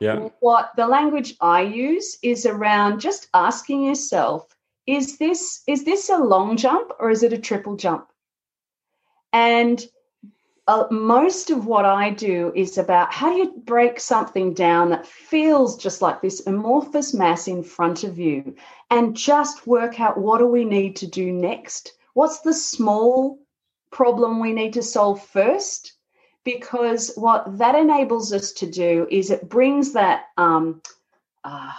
yeah. 0.00 0.30
What 0.40 0.72
the 0.76 0.86
language 0.86 1.34
I 1.42 1.60
use 1.60 2.18
is 2.22 2.46
around 2.46 3.00
just 3.00 3.28
asking 3.34 3.84
yourself, 3.84 4.48
is 4.86 5.18
this 5.18 5.62
is 5.68 5.84
this 5.84 6.08
a 6.08 6.16
long 6.16 6.56
jump 6.56 6.90
or 6.98 7.10
is 7.10 7.22
it 7.22 7.34
a 7.34 7.38
triple 7.38 7.76
jump? 7.76 8.08
And 9.32 9.84
uh, 10.70 10.86
most 10.92 11.50
of 11.50 11.66
what 11.66 11.84
I 11.84 12.10
do 12.10 12.52
is 12.54 12.78
about 12.78 13.12
how 13.12 13.32
do 13.32 13.38
you 13.38 13.52
break 13.64 13.98
something 13.98 14.54
down 14.54 14.90
that 14.90 15.04
feels 15.04 15.76
just 15.76 16.00
like 16.00 16.22
this 16.22 16.46
amorphous 16.46 17.12
mass 17.12 17.48
in 17.48 17.64
front 17.64 18.04
of 18.04 18.20
you 18.20 18.54
and 18.88 19.16
just 19.16 19.66
work 19.66 19.98
out 19.98 20.16
what 20.16 20.38
do 20.38 20.46
we 20.46 20.64
need 20.64 20.94
to 20.96 21.08
do 21.08 21.32
next? 21.32 21.92
What's 22.14 22.40
the 22.40 22.54
small 22.54 23.40
problem 23.90 24.38
we 24.38 24.52
need 24.52 24.74
to 24.74 24.82
solve 24.82 25.26
first? 25.26 25.94
because 26.44 27.12
what 27.16 27.58
that 27.58 27.74
enables 27.74 28.32
us 28.32 28.52
to 28.52 28.70
do 28.70 29.06
is 29.10 29.30
it 29.30 29.48
brings 29.48 29.92
that 29.92 30.24
um, 30.38 30.80
uh, 31.44 31.70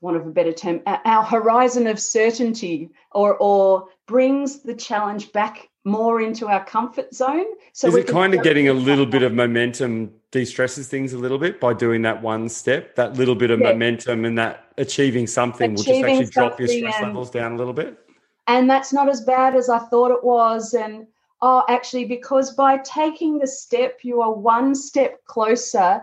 one 0.00 0.16
of 0.16 0.26
a 0.26 0.30
better 0.30 0.52
term 0.52 0.80
our 0.86 1.22
horizon 1.22 1.86
of 1.86 2.00
certainty 2.00 2.90
or 3.12 3.36
or 3.36 3.88
brings 4.06 4.62
the 4.62 4.74
challenge 4.74 5.32
back 5.32 5.68
more 5.84 6.22
into 6.22 6.48
our 6.48 6.64
comfort 6.64 7.14
zone. 7.14 7.44
So 7.72 7.88
is 7.88 7.94
it 7.94 8.06
kind 8.06 8.34
of 8.34 8.42
getting 8.42 8.68
a 8.68 8.72
little 8.72 9.04
bit 9.04 9.22
of 9.22 9.34
momentum 9.34 10.12
de-stresses 10.30 10.88
things 10.88 11.12
a 11.12 11.18
little 11.18 11.38
bit 11.38 11.60
by 11.60 11.74
doing 11.74 12.02
that 12.02 12.22
one 12.22 12.48
step? 12.48 12.94
That 12.96 13.14
little 13.14 13.34
bit 13.34 13.50
of 13.50 13.60
yeah. 13.60 13.72
momentum 13.72 14.24
and 14.24 14.38
that 14.38 14.72
achieving 14.78 15.26
something 15.26 15.74
achieving 15.74 16.02
will 16.02 16.20
just 16.20 16.36
actually 16.36 16.48
drop 16.48 16.58
your 16.58 16.68
stress 16.68 16.94
and, 16.96 17.06
levels 17.08 17.30
down 17.30 17.52
a 17.52 17.56
little 17.56 17.74
bit? 17.74 17.98
And 18.46 18.68
that's 18.68 18.92
not 18.92 19.08
as 19.08 19.20
bad 19.20 19.54
as 19.54 19.68
i 19.68 19.78
thought 19.78 20.10
it 20.10 20.24
was. 20.24 20.72
And 20.72 21.06
oh, 21.42 21.64
actually, 21.68 22.06
because 22.06 22.54
by 22.54 22.78
taking 22.78 23.38
the 23.38 23.46
step, 23.46 23.98
you 24.02 24.22
are 24.22 24.32
one 24.32 24.74
step 24.74 25.22
closer 25.26 26.02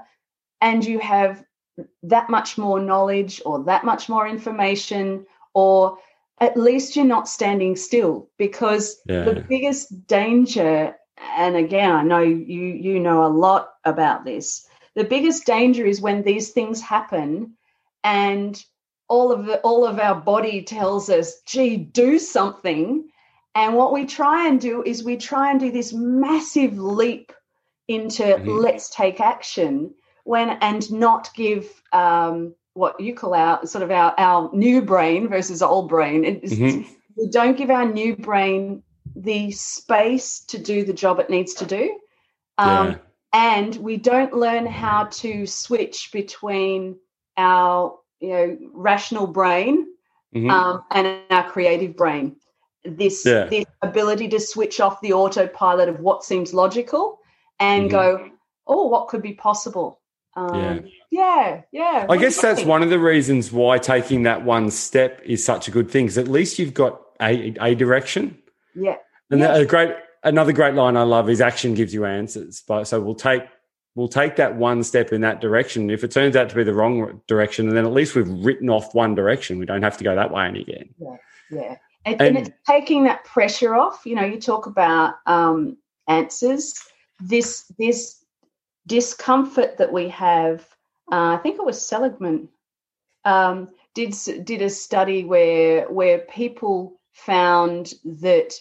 and 0.62 0.86
you 0.86 1.00
have 1.00 1.44
that 2.04 2.30
much 2.30 2.58
more 2.58 2.80
knowledge 2.80 3.42
or 3.46 3.64
that 3.64 3.84
much 3.84 4.10
more 4.10 4.28
information, 4.28 5.26
or 5.56 5.98
at 6.42 6.58
least 6.58 6.96
you're 6.96 7.06
not 7.06 7.30
standing 7.30 7.78
still. 7.78 8.30
Because 8.38 9.00
yeah. 9.06 9.24
the 9.24 9.46
biggest 9.48 10.08
danger, 10.08 10.94
and 11.38 11.56
again, 11.56 11.92
I 11.92 12.04
know 12.04 12.20
you 12.20 12.60
you 12.60 13.00
know 13.00 13.26
a 13.26 13.32
lot 13.32 13.70
about 13.86 14.26
this. 14.26 14.68
The 14.96 15.06
biggest 15.06 15.46
danger 15.46 15.86
is 15.86 16.02
when 16.02 16.24
these 16.24 16.50
things 16.50 16.82
happen 16.82 17.56
and 18.04 18.62
all 19.08 19.32
of 19.32 19.46
the, 19.46 19.60
all 19.62 19.86
of 19.86 20.00
our 20.00 20.16
body 20.16 20.64
tells 20.64 21.10
us, 21.10 21.42
gee, 21.48 21.78
do 21.78 22.20
something 22.20 23.10
and 23.56 23.76
what 23.76 23.92
we 23.92 24.06
try 24.06 24.48
and 24.48 24.60
do 24.60 24.84
is 24.84 25.04
we 25.04 25.18
try 25.18 25.52
and 25.52 25.60
do 25.60 25.72
this 25.72 25.94
massive 25.94 26.78
leap 26.78 27.32
into 27.88 28.24
mm-hmm. 28.24 28.50
let's 28.50 28.90
take 28.90 29.20
action 29.20 29.94
when 30.24 30.50
and 30.62 30.92
not 30.92 31.30
give 31.36 31.70
um, 31.92 32.56
what 32.74 33.00
you 33.00 33.14
call 33.14 33.34
our 33.34 33.66
sort 33.66 33.84
of 33.84 33.92
our, 33.92 34.14
our 34.18 34.50
new 34.54 34.82
brain 34.82 35.28
versus 35.28 35.62
old 35.62 35.90
brain. 35.90 36.24
Mm-hmm. 36.24 36.92
We 37.18 37.30
don't 37.30 37.58
give 37.58 37.70
our 37.70 37.86
new 37.86 38.16
brain 38.16 38.84
the 39.16 39.52
space 39.52 40.40
to 40.46 40.58
do 40.58 40.86
the 40.86 40.94
job 40.94 41.20
it 41.20 41.30
needs 41.30 41.56
to 41.56 41.66
do. 41.66 41.98
Um, 42.58 42.92
yeah. 42.92 42.98
And 43.34 43.76
we 43.78 43.98
don't 43.98 44.34
learn 44.34 44.66
how 44.66 45.06
to 45.06 45.46
switch 45.46 46.10
between 46.12 46.98
our 47.38 47.98
you 48.20 48.30
know 48.30 48.58
rational 48.74 49.28
brain 49.28 49.88
mm-hmm. 50.36 50.50
um, 50.50 50.84
and 50.92 51.22
our 51.30 51.50
creative 51.50 51.96
brain 51.96 52.36
this 52.84 53.26
Yeah. 53.26 53.46
this 53.46 53.66
ability 53.82 54.28
to 54.30 54.40
switch 54.40 54.80
off 54.80 55.02
the 55.02 55.14
autopilot 55.14 55.90
of 55.90 56.00
what 56.00 56.24
seems 56.24 56.54
logical 56.54 57.20
and 57.60 57.88
Mhm. 57.88 57.92
go, 57.92 58.30
oh, 58.68 58.88
what 58.88 59.08
could 59.08 59.22
be 59.22 59.34
possible? 59.34 60.00
Um, 60.36 60.56
Yeah. 60.56 60.80
Yeah, 61.12 61.62
yeah. 61.72 62.08
I 62.10 62.18
guess 62.18 62.42
that's 62.42 62.64
one 62.64 62.82
of 62.84 62.90
the 62.90 63.00
reasons 63.00 63.52
why 63.52 63.78
taking 63.78 64.24
that 64.24 64.44
one 64.44 64.72
step 64.72 65.22
is 65.24 65.44
such 65.44 65.68
a 65.68 65.72
good 65.72 65.92
thing. 65.92 66.06
Because 66.06 66.18
at 66.18 66.28
least 66.28 66.58
you've 66.58 66.74
got 66.74 67.02
a, 67.22 67.54
a 67.62 67.76
direction. 67.76 68.38
Yeah, 68.74 68.96
And 69.30 69.42
Yes. 69.42 69.58
a 69.60 69.66
great 69.66 69.94
another 70.24 70.54
great 70.54 70.74
line 70.76 70.96
I 70.98 71.04
love 71.04 71.30
is 71.30 71.42
action 71.42 71.74
gives 71.74 71.94
you 71.94 72.06
answers. 72.06 72.64
But 72.68 72.86
so 72.86 73.00
we'll 73.02 73.16
take 73.16 73.44
we'll 73.96 74.08
take 74.08 74.38
that 74.38 74.56
one 74.56 74.84
step 74.84 75.12
in 75.12 75.22
that 75.22 75.42
direction. 75.42 75.90
If 75.90 76.04
it 76.06 76.12
turns 76.12 76.36
out 76.38 76.50
to 76.50 76.56
be 76.56 76.64
the 76.64 76.74
wrong 76.74 77.22
direction, 77.28 77.68
and 77.68 77.76
then 77.76 77.86
at 77.86 77.92
least 77.92 78.16
we've 78.16 78.30
written 78.30 78.70
off 78.70 78.96
one 78.96 79.14
direction. 79.16 79.60
We 79.60 79.66
don't 79.66 79.84
have 79.84 79.98
to 79.98 80.04
go 80.06 80.16
that 80.16 80.32
way 80.32 80.48
again. 80.48 80.96
yeah. 81.52 81.76
And, 82.06 82.20
And- 82.22 82.38
and 82.38 82.48
it's 82.48 82.56
taking 82.68 83.04
that 83.04 83.26
pressure 83.26 83.76
off. 83.76 84.06
You 84.06 84.16
know, 84.16 84.24
you 84.24 84.40
talk 84.40 84.66
about 84.66 85.16
um, 85.26 85.78
answers. 86.08 86.74
This 87.20 87.66
this 87.78 88.24
discomfort 88.88 89.78
that 89.78 89.92
we 89.92 90.10
have. 90.10 90.66
Uh, 91.12 91.36
I 91.36 91.38
think 91.38 91.58
it 91.60 91.66
was 91.66 91.86
Seligman 91.86 92.48
um, 93.26 93.68
did 93.94 94.16
did 94.46 94.62
a 94.62 94.70
study 94.70 95.24
where 95.24 95.86
where 95.90 96.20
people 96.20 97.00
found 97.12 97.94
that 98.06 98.54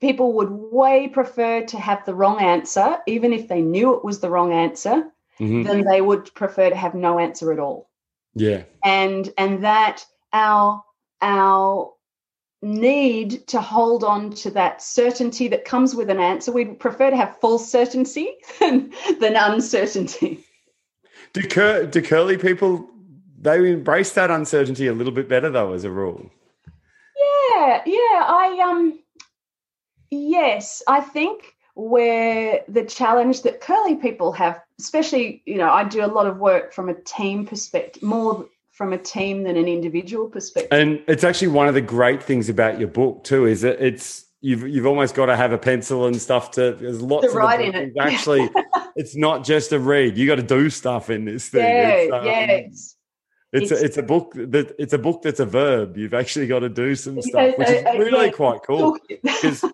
people 0.00 0.32
would 0.32 0.50
way 0.50 1.08
prefer 1.08 1.62
to 1.66 1.78
have 1.78 2.04
the 2.06 2.14
wrong 2.14 2.40
answer, 2.40 2.98
even 3.06 3.32
if 3.32 3.48
they 3.48 3.60
knew 3.60 3.94
it 3.94 4.04
was 4.04 4.20
the 4.20 4.30
wrong 4.30 4.52
answer, 4.52 5.12
Mhm. 5.40 5.66
than 5.66 5.84
they 5.84 6.00
would 6.00 6.32
prefer 6.34 6.70
to 6.70 6.76
have 6.76 6.94
no 6.94 7.18
answer 7.18 7.52
at 7.52 7.58
all 7.60 7.88
Yeah. 8.34 8.62
and 8.84 9.32
and 9.38 9.62
that 9.64 10.04
our 10.32 10.82
our 11.20 11.92
need 12.62 13.46
to 13.46 13.60
hold 13.60 14.02
on 14.02 14.30
to 14.30 14.50
that 14.50 14.82
certainty 14.82 15.46
that 15.48 15.64
comes 15.64 15.94
with 15.94 16.10
an 16.10 16.18
answer 16.18 16.50
we'd 16.50 16.80
prefer 16.80 17.10
to 17.10 17.16
have 17.16 17.38
full 17.40 17.58
certainty 17.58 18.34
than, 18.58 18.92
than 19.20 19.36
uncertainty 19.36 20.44
Do, 21.32 21.42
cur- 21.42 21.86
do 21.86 22.02
curly 22.02 22.38
people 22.38 22.88
they 23.40 23.70
embrace 23.70 24.12
that 24.12 24.30
uncertainty 24.30 24.86
a 24.88 24.92
little 24.92 25.12
bit 25.12 25.28
better 25.28 25.50
though, 25.50 25.72
as 25.72 25.84
a 25.84 25.90
rule? 25.90 26.30
yeah 27.56 27.82
yeah 27.86 28.24
i 28.26 28.60
um 28.68 28.98
yes 30.10 30.82
i 30.88 31.00
think 31.00 31.54
where 31.74 32.62
the 32.68 32.84
challenge 32.84 33.42
that 33.42 33.60
curly 33.60 33.96
people 33.96 34.32
have 34.32 34.60
especially 34.80 35.42
you 35.46 35.56
know 35.56 35.68
i 35.70 35.82
do 35.84 36.04
a 36.04 36.06
lot 36.06 36.26
of 36.26 36.38
work 36.38 36.72
from 36.72 36.88
a 36.88 36.94
team 37.02 37.44
perspective 37.46 38.02
more 38.02 38.46
from 38.78 38.92
a 38.92 38.98
team 38.98 39.42
than 39.42 39.56
an 39.56 39.66
individual 39.66 40.28
perspective 40.28 40.70
And 40.70 41.02
it's 41.08 41.24
actually 41.24 41.48
one 41.48 41.66
of 41.66 41.74
the 41.74 41.80
great 41.80 42.22
things 42.22 42.48
about 42.48 42.78
your 42.78 42.88
book 42.88 43.24
too, 43.24 43.44
is 43.44 43.62
that 43.62 43.84
it's 43.84 44.24
you've 44.40 44.62
you've 44.68 44.86
almost 44.86 45.16
got 45.16 45.26
to 45.26 45.36
have 45.36 45.50
a 45.52 45.58
pencil 45.58 46.06
and 46.06 46.22
stuff 46.22 46.52
to. 46.52 46.72
There's 46.72 47.02
lots 47.02 47.24
To 47.24 47.30
of 47.30 47.34
write 47.34 47.60
in 47.60 47.74
it. 47.74 47.92
Actually, 47.98 48.48
it's 49.00 49.14
not 49.16 49.44
just 49.44 49.72
a 49.72 49.78
read. 49.78 50.18
You 50.18 50.26
got 50.26 50.36
to 50.36 50.42
do 50.42 50.68
stuff 50.70 51.08
in 51.10 51.24
this 51.24 51.48
thing. 51.48 51.62
yeah 51.62 51.88
it's, 51.90 52.12
um, 52.12 52.24
yes 52.26 52.96
It's, 53.52 53.64
It's- 53.72 53.80
a, 53.80 53.84
it's 53.86 53.96
a 53.96 54.02
book 54.02 54.32
that 54.34 54.74
it's 54.78 54.92
a 54.92 54.98
book 54.98 55.22
that's 55.22 55.40
a 55.40 55.46
verb. 55.46 55.96
You've 55.96 56.14
actually 56.14 56.46
got 56.48 56.60
to 56.60 56.68
do 56.68 56.94
some 56.94 57.22
stuff, 57.22 57.54
which 57.56 57.68
is 57.70 57.84
uh, 57.84 57.90
uh, 57.90 57.98
really 57.98 58.26
yeah. 58.26 58.32
quite 58.32 58.60
cool. 58.66 58.98
Because 59.08 59.64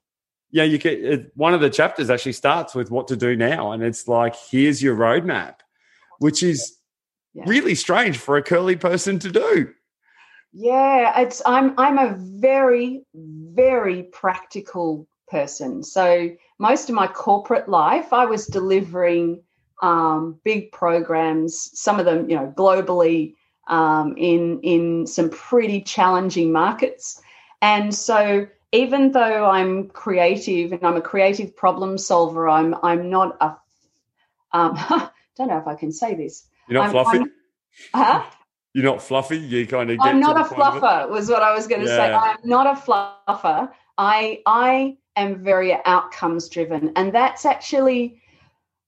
yeah, 0.50 0.62
you 0.62 0.78
get 0.78 1.00
it, 1.00 1.32
one 1.34 1.54
of 1.54 1.60
the 1.60 1.70
chapters 1.70 2.08
actually 2.10 2.32
starts 2.44 2.74
with 2.74 2.88
what 2.90 3.08
to 3.08 3.16
do 3.16 3.34
now, 3.34 3.72
and 3.72 3.82
it's 3.82 4.06
like 4.06 4.34
here's 4.50 4.80
your 4.80 4.94
roadmap, 4.96 5.56
which 6.20 6.42
is 6.44 6.78
Yeah. 7.34 7.44
really 7.46 7.74
strange 7.74 8.16
for 8.18 8.36
a 8.36 8.42
curly 8.42 8.76
person 8.76 9.18
to 9.18 9.30
do. 9.32 9.72
Yeah, 10.52 11.20
it's 11.22 11.42
I'm 11.44 11.74
I'm 11.76 11.98
a 11.98 12.14
very 12.16 13.02
very 13.14 14.04
practical 14.04 15.08
person. 15.28 15.82
So 15.82 16.30
most 16.58 16.88
of 16.88 16.94
my 16.94 17.06
corporate 17.06 17.68
life, 17.68 18.12
I 18.12 18.26
was 18.26 18.46
delivering 18.46 19.42
um, 19.82 20.38
big 20.44 20.72
programs. 20.72 21.70
Some 21.78 21.98
of 21.98 22.06
them, 22.06 22.28
you 22.28 22.36
know, 22.36 22.52
globally 22.56 23.34
um, 23.68 24.14
in 24.16 24.60
in 24.60 25.06
some 25.06 25.30
pretty 25.30 25.80
challenging 25.80 26.52
markets. 26.52 27.20
And 27.62 27.94
so 27.94 28.46
even 28.72 29.12
though 29.12 29.46
I'm 29.46 29.88
creative 29.88 30.72
and 30.72 30.84
I'm 30.84 30.96
a 30.96 31.00
creative 31.00 31.56
problem 31.56 31.98
solver, 31.98 32.48
I'm 32.48 32.74
I'm 32.82 33.10
not 33.10 33.36
a 33.40 33.56
um, 34.52 34.78
don't 35.36 35.48
know 35.48 35.58
if 35.58 35.66
I 35.66 35.74
can 35.74 35.92
say 35.92 36.14
this. 36.14 36.46
You're 36.68 36.78
not 36.78 36.84
I'm- 36.84 36.92
fluffy. 36.92 37.18
I'm- 37.18 37.32
Huh? 37.92 38.24
You're 38.72 38.84
not 38.84 39.02
fluffy. 39.02 39.38
You 39.38 39.66
kind 39.68 39.88
of. 39.90 39.98
I'm 40.00 40.18
not 40.18 40.36
a 40.36 40.42
fluffer, 40.42 41.08
was 41.08 41.30
what 41.30 41.42
I 41.42 41.54
was 41.54 41.68
going 41.68 41.82
to 41.82 41.86
say. 41.86 42.12
I'm 42.12 42.38
not 42.42 42.66
a 42.66 42.80
fluffer. 42.80 43.70
I 43.96 44.42
I 44.46 44.96
am 45.16 45.42
very 45.42 45.76
outcomes 45.84 46.48
driven, 46.48 46.92
and 46.96 47.12
that's 47.14 47.44
actually, 47.44 48.20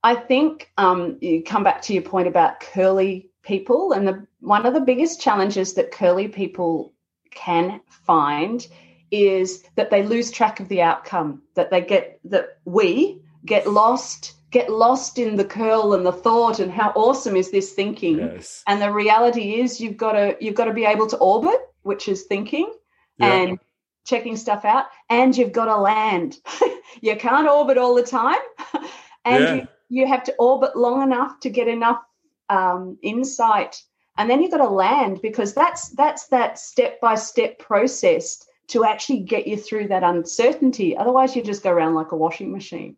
I 0.02 0.14
think, 0.14 0.70
um, 0.76 1.18
you 1.20 1.42
come 1.42 1.64
back 1.64 1.82
to 1.82 1.92
your 1.92 2.02
point 2.02 2.28
about 2.28 2.60
curly 2.60 3.30
people, 3.42 3.92
and 3.92 4.06
the 4.06 4.26
one 4.40 4.66
of 4.66 4.74
the 4.74 4.80
biggest 4.80 5.20
challenges 5.20 5.74
that 5.74 5.90
curly 5.92 6.28
people 6.28 6.92
can 7.30 7.80
find 7.88 8.66
is 9.10 9.62
that 9.76 9.90
they 9.90 10.02
lose 10.02 10.30
track 10.30 10.58
of 10.60 10.68
the 10.68 10.82
outcome, 10.82 11.42
that 11.54 11.70
they 11.70 11.80
get 11.80 12.18
that 12.24 12.58
we 12.64 13.22
get 13.44 13.66
lost, 13.68 14.34
get 14.50 14.68
lost 14.68 15.18
in 15.18 15.36
the 15.36 15.44
curl 15.44 15.94
and 15.94 16.04
the 16.04 16.12
thought, 16.12 16.58
and 16.58 16.72
how 16.72 16.90
awesome 16.96 17.36
is 17.36 17.50
this 17.50 17.72
thinking. 17.72 18.18
Yes. 18.18 18.62
And 18.66 18.82
the 18.82 18.92
reality 18.92 19.60
is 19.60 19.80
you've 19.80 19.96
got 19.96 20.12
to 20.12 20.36
you've 20.40 20.56
got 20.56 20.64
to 20.64 20.72
be 20.72 20.84
able 20.84 21.06
to 21.08 21.16
orbit, 21.18 21.60
which 21.82 22.08
is 22.08 22.24
thinking 22.24 22.72
Yeah. 23.18 23.32
and 23.32 23.58
checking 24.06 24.36
stuff 24.36 24.64
out, 24.64 24.86
and 25.10 25.36
you've 25.36 25.52
got 25.52 25.66
to 25.66 25.76
land. 25.76 26.38
you 27.02 27.16
can't 27.16 27.48
orbit 27.48 27.76
all 27.78 27.94
the 27.94 28.02
time. 28.02 28.38
and 29.24 29.44
Yeah. 29.44 29.54
you, 29.54 29.68
you 29.88 30.06
have 30.06 30.24
to 30.24 30.34
orbit 30.38 30.76
long 30.76 31.02
enough 31.02 31.40
to 31.40 31.50
get 31.50 31.68
enough 31.68 32.00
um, 32.48 32.96
insight. 33.02 33.82
And 34.18 34.30
then 34.30 34.40
you've 34.40 34.50
got 34.52 34.58
to 34.58 34.68
land 34.68 35.20
because 35.20 35.52
that's 35.52 35.90
that's 35.90 36.28
that 36.28 36.58
step 36.58 37.00
by 37.00 37.16
step 37.16 37.58
process 37.58 38.42
to 38.68 38.84
actually 38.84 39.20
get 39.20 39.46
you 39.46 39.56
through 39.56 39.88
that 39.88 40.02
uncertainty. 40.02 40.96
Otherwise 40.96 41.36
you 41.36 41.42
just 41.42 41.62
go 41.62 41.70
around 41.70 41.94
like 41.94 42.12
a 42.12 42.16
washing 42.16 42.50
machine. 42.50 42.96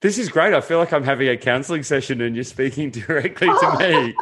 This 0.00 0.16
is 0.16 0.28
great. 0.30 0.54
I 0.54 0.60
feel 0.62 0.78
like 0.78 0.92
I'm 0.94 1.02
having 1.04 1.28
a 1.28 1.36
counselling 1.36 1.82
session 1.82 2.20
and 2.22 2.34
you're 2.34 2.44
speaking 2.44 2.90
directly 3.06 3.48
to 3.48 3.76
me. 3.78 4.14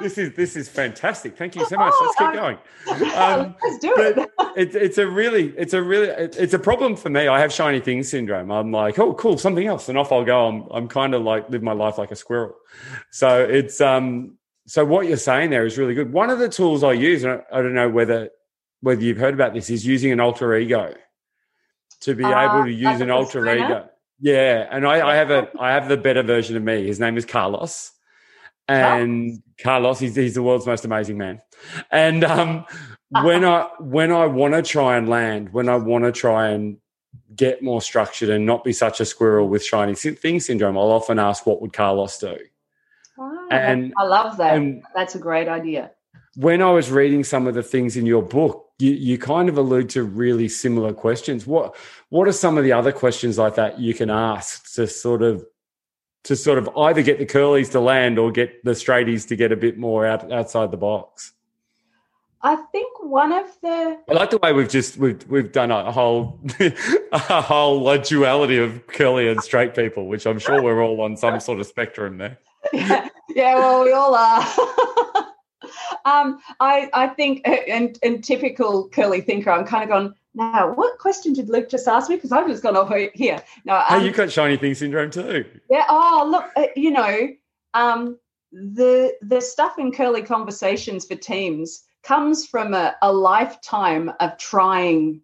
this 0.00 0.18
is 0.18 0.34
this 0.34 0.56
is 0.56 0.68
fantastic. 0.68 1.36
Thank 1.36 1.54
you 1.54 1.64
so 1.66 1.76
much. 1.76 1.92
Let's 2.00 2.16
keep 2.16 2.32
going. 2.32 2.58
Um, 3.14 3.54
Let's 3.62 3.78
do 3.78 3.94
it. 3.96 4.30
But 4.54 4.62
it, 4.62 4.74
it's 4.74 4.98
a 4.98 5.06
really, 5.06 5.54
it's 5.56 5.72
a 5.72 5.82
really, 5.82 6.08
it's 6.08 6.54
a 6.54 6.58
problem 6.58 6.96
for 6.96 7.10
me. 7.10 7.28
I 7.28 7.40
have 7.40 7.52
shiny 7.52 7.80
things 7.80 8.08
syndrome. 8.08 8.50
I'm 8.50 8.70
like, 8.70 8.98
oh, 8.98 9.14
cool, 9.14 9.38
something 9.38 9.66
else, 9.66 9.88
and 9.88 9.98
off 9.98 10.12
I'll 10.12 10.24
go. 10.24 10.46
I'm, 10.46 10.68
I'm 10.70 10.88
kind 10.88 11.14
of 11.14 11.22
like 11.22 11.48
live 11.50 11.62
my 11.62 11.72
life 11.72 11.98
like 11.98 12.10
a 12.10 12.16
squirrel. 12.16 12.54
So 13.10 13.42
it's, 13.42 13.80
um, 13.80 14.38
so 14.66 14.84
what 14.84 15.06
you're 15.06 15.16
saying 15.16 15.50
there 15.50 15.66
is 15.66 15.76
really 15.78 15.94
good. 15.94 16.12
One 16.12 16.30
of 16.30 16.38
the 16.38 16.48
tools 16.48 16.82
I 16.82 16.92
use, 16.92 17.24
and 17.24 17.32
I, 17.32 17.58
I 17.58 17.62
don't 17.62 17.74
know 17.74 17.88
whether 17.88 18.30
whether 18.80 19.02
you've 19.02 19.18
heard 19.18 19.34
about 19.34 19.54
this, 19.54 19.70
is 19.70 19.86
using 19.86 20.12
an 20.12 20.20
alter 20.20 20.54
ego 20.56 20.94
to 22.00 22.14
be 22.14 22.24
Uh, 22.24 22.44
able 22.44 22.64
to 22.64 22.70
use 22.70 23.00
an 23.00 23.10
alter 23.10 23.46
ego. 23.54 23.88
Yeah, 24.20 24.68
and 24.70 24.86
I, 24.86 25.06
I 25.06 25.16
have 25.16 25.30
a, 25.30 25.48
I 25.58 25.72
have 25.72 25.88
the 25.88 25.96
better 25.96 26.22
version 26.22 26.56
of 26.56 26.62
me. 26.62 26.86
His 26.86 27.00
name 27.00 27.16
is 27.16 27.24
Carlos, 27.24 27.90
and 28.68 29.42
Carlos, 29.62 29.98
he's, 29.98 30.16
he's 30.16 30.34
the 30.34 30.42
world's 30.42 30.66
most 30.66 30.84
amazing 30.84 31.18
man. 31.18 31.40
And 31.90 32.24
um, 32.24 32.64
when 33.22 33.44
I 33.44 33.68
when 33.78 34.10
I 34.12 34.26
want 34.26 34.54
to 34.54 34.62
try 34.62 34.96
and 34.96 35.08
land, 35.08 35.52
when 35.52 35.68
I 35.68 35.76
want 35.76 36.04
to 36.04 36.12
try 36.12 36.48
and 36.48 36.78
get 37.36 37.62
more 37.62 37.82
structured 37.82 38.28
and 38.30 38.46
not 38.46 38.64
be 38.64 38.72
such 38.72 39.00
a 39.00 39.04
squirrel 39.04 39.48
with 39.48 39.64
shiny 39.64 39.94
thing 39.94 40.40
syndrome, 40.40 40.76
I'll 40.78 40.90
often 40.92 41.18
ask, 41.18 41.46
"What 41.46 41.60
would 41.62 41.72
Carlos 41.72 42.18
do?" 42.18 42.36
And- 43.50 43.92
I 43.98 44.04
love 44.04 44.36
that. 44.38 44.54
And 44.56 44.82
That's 44.94 45.14
a 45.14 45.18
great 45.18 45.46
idea. 45.48 45.92
when 46.36 46.60
I 46.62 46.70
was 46.70 46.90
reading 46.90 47.22
some 47.22 47.46
of 47.46 47.54
the 47.54 47.62
things 47.62 47.96
in 47.96 48.06
your 48.06 48.22
book, 48.22 48.66
you, 48.80 48.90
you 48.90 49.18
kind 49.18 49.48
of 49.48 49.56
allude 49.56 49.88
to 49.90 50.02
really 50.02 50.48
similar 50.48 50.92
questions. 50.92 51.46
What 51.46 51.76
what 52.08 52.26
are 52.26 52.32
some 52.32 52.58
of 52.58 52.64
the 52.64 52.72
other 52.72 52.90
questions 52.92 53.38
like 53.38 53.54
that 53.54 53.78
you 53.78 53.94
can 53.94 54.10
ask 54.10 54.74
to 54.74 54.86
sort 54.88 55.22
of 55.22 55.44
to 56.24 56.36
sort 56.36 56.58
of 56.58 56.68
either 56.76 57.02
get 57.02 57.18
the 57.18 57.26
curlies 57.26 57.70
to 57.72 57.80
land 57.80 58.18
or 58.18 58.32
get 58.32 58.64
the 58.64 58.72
straighties 58.72 59.28
to 59.28 59.36
get 59.36 59.52
a 59.52 59.56
bit 59.56 59.78
more 59.78 60.06
out, 60.06 60.30
outside 60.32 60.70
the 60.70 60.76
box? 60.76 61.32
I 62.44 62.56
think 62.72 63.02
one 63.02 63.32
of 63.32 63.46
the 63.62 63.98
I 64.08 64.12
like 64.12 64.28
the 64.28 64.36
way 64.36 64.52
we've 64.52 64.68
just 64.68 64.98
we've 64.98 65.26
we've 65.28 65.50
done 65.50 65.70
a 65.70 65.90
whole 65.90 66.38
a 67.12 67.40
whole 67.40 67.98
duality 67.98 68.58
of 68.58 68.86
curly 68.86 69.28
and 69.28 69.42
straight 69.42 69.74
people, 69.74 70.08
which 70.08 70.26
I'm 70.26 70.38
sure 70.38 70.62
we're 70.62 70.82
all 70.82 71.00
on 71.00 71.16
some 71.16 71.40
sort 71.40 71.58
of 71.58 71.66
spectrum 71.66 72.18
there. 72.18 72.38
yeah, 72.70 73.08
yeah, 73.30 73.54
well, 73.54 73.82
we 73.82 73.92
all 73.92 74.14
are. 74.14 74.42
um, 76.04 76.38
I 76.60 76.90
I 76.92 77.06
think, 77.08 77.40
and 77.48 77.98
in 78.02 78.20
typical 78.20 78.90
curly 78.90 79.22
thinker, 79.22 79.50
I'm 79.50 79.64
kind 79.64 79.82
of 79.84 79.88
gone. 79.88 80.14
Now, 80.34 80.72
what 80.74 80.98
question 80.98 81.32
did 81.32 81.48
Luke 81.48 81.68
just 81.68 81.86
ask 81.86 82.08
me? 82.10 82.16
Because 82.16 82.32
I've 82.32 82.48
just 82.48 82.62
gone 82.62 82.76
off 82.76 82.92
here. 83.14 83.42
No, 83.64 83.76
um, 83.76 84.00
hey, 84.00 84.06
you 84.06 84.12
got 84.12 84.30
shiny 84.32 84.56
thing 84.56 84.74
syndrome 84.74 85.10
too. 85.10 85.44
yeah. 85.70 85.84
Oh, 85.88 86.26
look, 86.30 86.50
uh, 86.56 86.66
you 86.76 86.90
know, 86.90 87.28
um, 87.74 88.18
the 88.52 89.14
the 89.22 89.40
stuff 89.40 89.78
in 89.78 89.92
curly 89.92 90.22
conversations 90.22 91.06
for 91.06 91.14
teams 91.14 91.84
comes 92.02 92.46
from 92.46 92.74
a, 92.74 92.94
a 93.02 93.12
lifetime 93.12 94.12
of 94.20 94.36
trying 94.38 95.20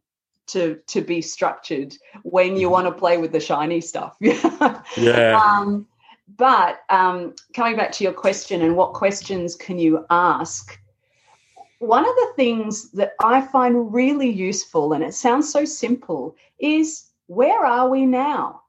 to 0.48 0.78
to 0.86 1.00
be 1.00 1.20
structured 1.22 1.94
when 2.22 2.56
you 2.56 2.68
Mhm. 2.68 2.72
want 2.72 2.86
to 2.86 2.92
play 2.92 3.18
with 3.18 3.32
the 3.32 3.40
shiny 3.40 3.80
stuff. 3.80 4.16
Yeah. 4.96 5.40
Um, 5.40 5.86
but 6.36 6.80
um, 6.88 7.34
coming 7.54 7.76
back 7.76 7.92
to 7.92 8.04
your 8.04 8.12
question 8.12 8.62
and 8.62 8.76
what 8.76 8.92
questions 8.92 9.56
can 9.56 9.78
you 9.78 10.04
ask? 10.10 10.78
One 11.80 12.06
of 12.06 12.14
the 12.14 12.32
things 12.36 12.90
that 12.90 13.14
I 13.20 13.40
find 13.40 13.92
really 13.92 14.28
useful, 14.28 14.92
and 14.92 15.02
it 15.02 15.14
sounds 15.14 15.50
so 15.50 15.64
simple, 15.64 16.36
is 16.58 17.06
where 17.26 17.64
are 17.64 17.88
we 17.88 18.04
now? 18.04 18.62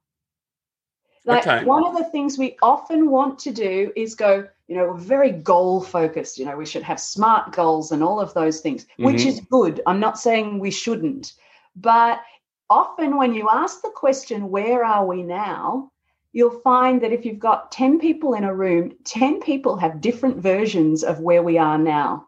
Like 1.26 1.46
Okay. 1.46 1.64
one 1.66 1.84
of 1.86 1.94
the 1.94 2.04
things 2.10 2.38
we 2.38 2.56
often 2.62 3.10
want 3.10 3.38
to 3.40 3.52
do 3.52 3.92
is 3.94 4.14
go, 4.14 4.48
you 4.66 4.74
know, 4.74 4.86
we're 4.88 4.96
very 4.96 5.30
goal 5.30 5.82
focused. 5.82 6.38
You 6.38 6.46
know, 6.46 6.56
we 6.56 6.64
should 6.64 6.82
have 6.82 6.98
smart 6.98 7.52
goals 7.52 7.92
and 7.92 8.02
all 8.02 8.18
of 8.18 8.32
those 8.32 8.60
things, 8.60 8.86
which 8.96 9.24
Mhm. 9.24 9.26
is 9.26 9.40
good. 9.50 9.82
I'm 9.86 10.00
not 10.00 10.18
saying 10.18 10.58
we 10.58 10.70
shouldn't. 10.70 11.34
But 11.76 12.22
often 12.70 13.18
when 13.18 13.34
you 13.34 13.48
ask 13.50 13.82
the 13.82 13.90
question, 13.90 14.48
where 14.48 14.84
are 14.84 15.06
we 15.06 15.22
now? 15.22 15.92
You'll 16.32 16.60
find 16.60 16.98
that 17.02 17.12
if 17.12 17.26
you've 17.26 17.38
got 17.38 17.70
10 17.72 17.98
people 17.98 18.32
in 18.32 18.44
a 18.44 18.54
room, 18.54 18.96
10 19.04 19.40
people 19.40 19.76
have 19.76 20.00
different 20.00 20.38
versions 20.38 21.04
of 21.04 21.20
where 21.20 21.42
we 21.42 21.58
are 21.58 21.76
now. 21.76 22.26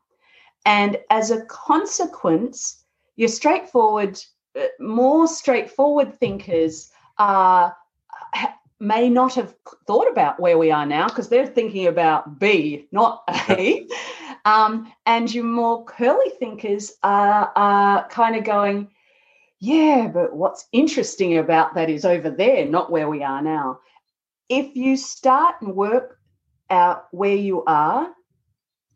And 0.65 0.99
as 1.11 1.31
a 1.31 1.45
consequence, 1.47 2.83
your 3.17 3.29
straightforward, 3.29 4.19
uh, 4.59 4.65
more 4.81 5.27
straightforward 5.29 6.19
thinkers 6.19 6.91
are 7.19 7.77
may 8.81 9.09
not 9.09 9.35
have 9.35 9.55
thought 9.87 10.11
about 10.11 10.39
where 10.41 10.59
we 10.59 10.71
are 10.71 10.87
now 10.87 11.09
because 11.09 11.29
they're 11.29 11.47
thinking 11.47 11.87
about 11.87 12.39
B, 12.39 12.87
not 12.93 13.23
A. 13.49 13.87
um, 14.45 14.93
and 15.07 15.33
your 15.33 15.45
more 15.45 15.85
curly 15.85 16.31
thinkers 16.39 16.93
are, 17.03 17.53
are 17.57 18.09
kind 18.09 18.37
of 18.37 18.45
going, 18.45 18.91
yeah, 19.61 20.11
but 20.13 20.35
what's 20.35 20.67
interesting 20.73 21.39
about 21.39 21.75
that 21.75 21.89
is 21.89 22.05
over 22.05 22.31
there, 22.31 22.67
not 22.67 22.91
where 22.91 23.09
we 23.09 23.23
are 23.23 23.41
now. 23.41 23.81
If 24.49 24.77
you 24.77 24.97
start 24.97 25.57
and 25.63 25.75
work 25.75 26.19
out 26.69 27.07
where 27.13 27.37
you 27.37 27.65
are, 27.65 28.13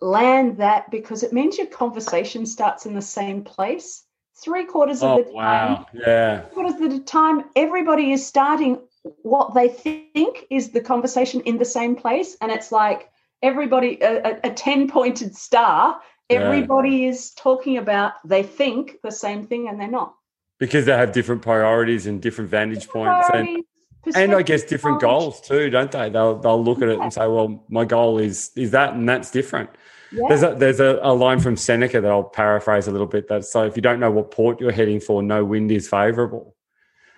land 0.01 0.59
that 0.59 0.91
because 0.91 1.23
it 1.23 1.33
means 1.33 1.59
your 1.59 1.67
conversation 1.67 2.47
starts 2.47 2.87
in 2.87 2.95
the 2.95 3.03
same 3.03 3.43
place. 3.43 4.05
Three 4.37 4.65
quarters 4.65 5.03
of 5.03 5.11
Oh, 5.11 5.17
the 5.19 5.25
time, 5.25 5.33
wow. 5.35 5.87
Yeah. 5.93 6.41
quarters 6.53 6.81
of 6.81 6.91
the 6.93 7.01
time, 7.01 7.45
everybody 7.57 8.13
is 8.13 8.25
starting 8.25 8.79
what 9.23 9.55
they 9.55 9.69
think 9.69 10.47
is 10.51 10.71
the 10.71 10.81
conversation 10.81 11.41
in 11.43 11.59
the 11.59 11.65
same 11.65 11.97
place. 11.97 12.37
And 12.41 12.53
it's 12.53 12.71
like 12.71 13.11
everybody, 13.43 13.99
a, 14.01 14.23
a- 14.23 14.41
a 14.45 14.51
10 14.51 14.89
pointed 14.89 15.35
star, 15.35 16.01
Yeah. 16.31 16.37
everybody 16.41 17.07
is 17.07 17.31
talking 17.33 17.79
about, 17.79 18.13
they 18.25 18.43
think 18.45 19.01
the 19.03 19.11
same 19.11 19.47
thing 19.47 19.69
and 19.69 19.81
they're 19.81 19.89
not. 19.91 20.15
Because 20.59 20.85
they 20.87 20.93
have 20.97 21.13
different 21.13 21.43
priorities 21.43 22.07
and 22.07 22.21
different 22.23 22.51
vantage 22.51 22.89
points. 22.89 23.29
And, 23.33 23.45
Priorities, 23.47 23.65
and 24.15 24.35
I 24.35 24.43
guess 24.43 24.63
different 24.65 25.01
goals 25.01 25.41
too, 25.41 25.71
don't 25.71 25.91
they? 25.91 26.09
They'll 26.09 26.39
they'll 26.39 26.63
look 26.63 26.83
at 26.83 26.89
it 26.89 26.99
and 26.99 27.13
say, 27.13 27.27
"Well, 27.27 27.65
my 27.69 27.85
goal 27.85 28.19
is 28.19 28.51
is 28.57 28.71
that, 28.71 28.95
and 28.95 29.09
that's 29.09 29.31
different." 29.31 29.71
Yeah. 30.13 30.25
There's 30.29 30.43
a 30.43 30.55
there's 30.55 30.81
a, 30.81 30.99
a 31.03 31.13
line 31.13 31.41
from 31.41 31.57
Seneca 31.57 32.01
that 32.01 32.11
I'll 32.11 32.25
paraphrase 32.25 32.89
a 32.89 32.91
little 32.91 33.07
bit. 33.07 33.29
That's 33.29 33.51
so 33.51 33.65
if 33.65 33.77
you 33.77 33.83
don't 33.83 34.01
know 34.01 34.11
what 34.11 34.31
port 34.31 34.61
you're 34.61 34.73
heading 34.73 35.01
for, 35.01 35.23
no 35.23 35.45
wind 35.45 35.71
is 35.71 35.89
favourable. 35.89 36.57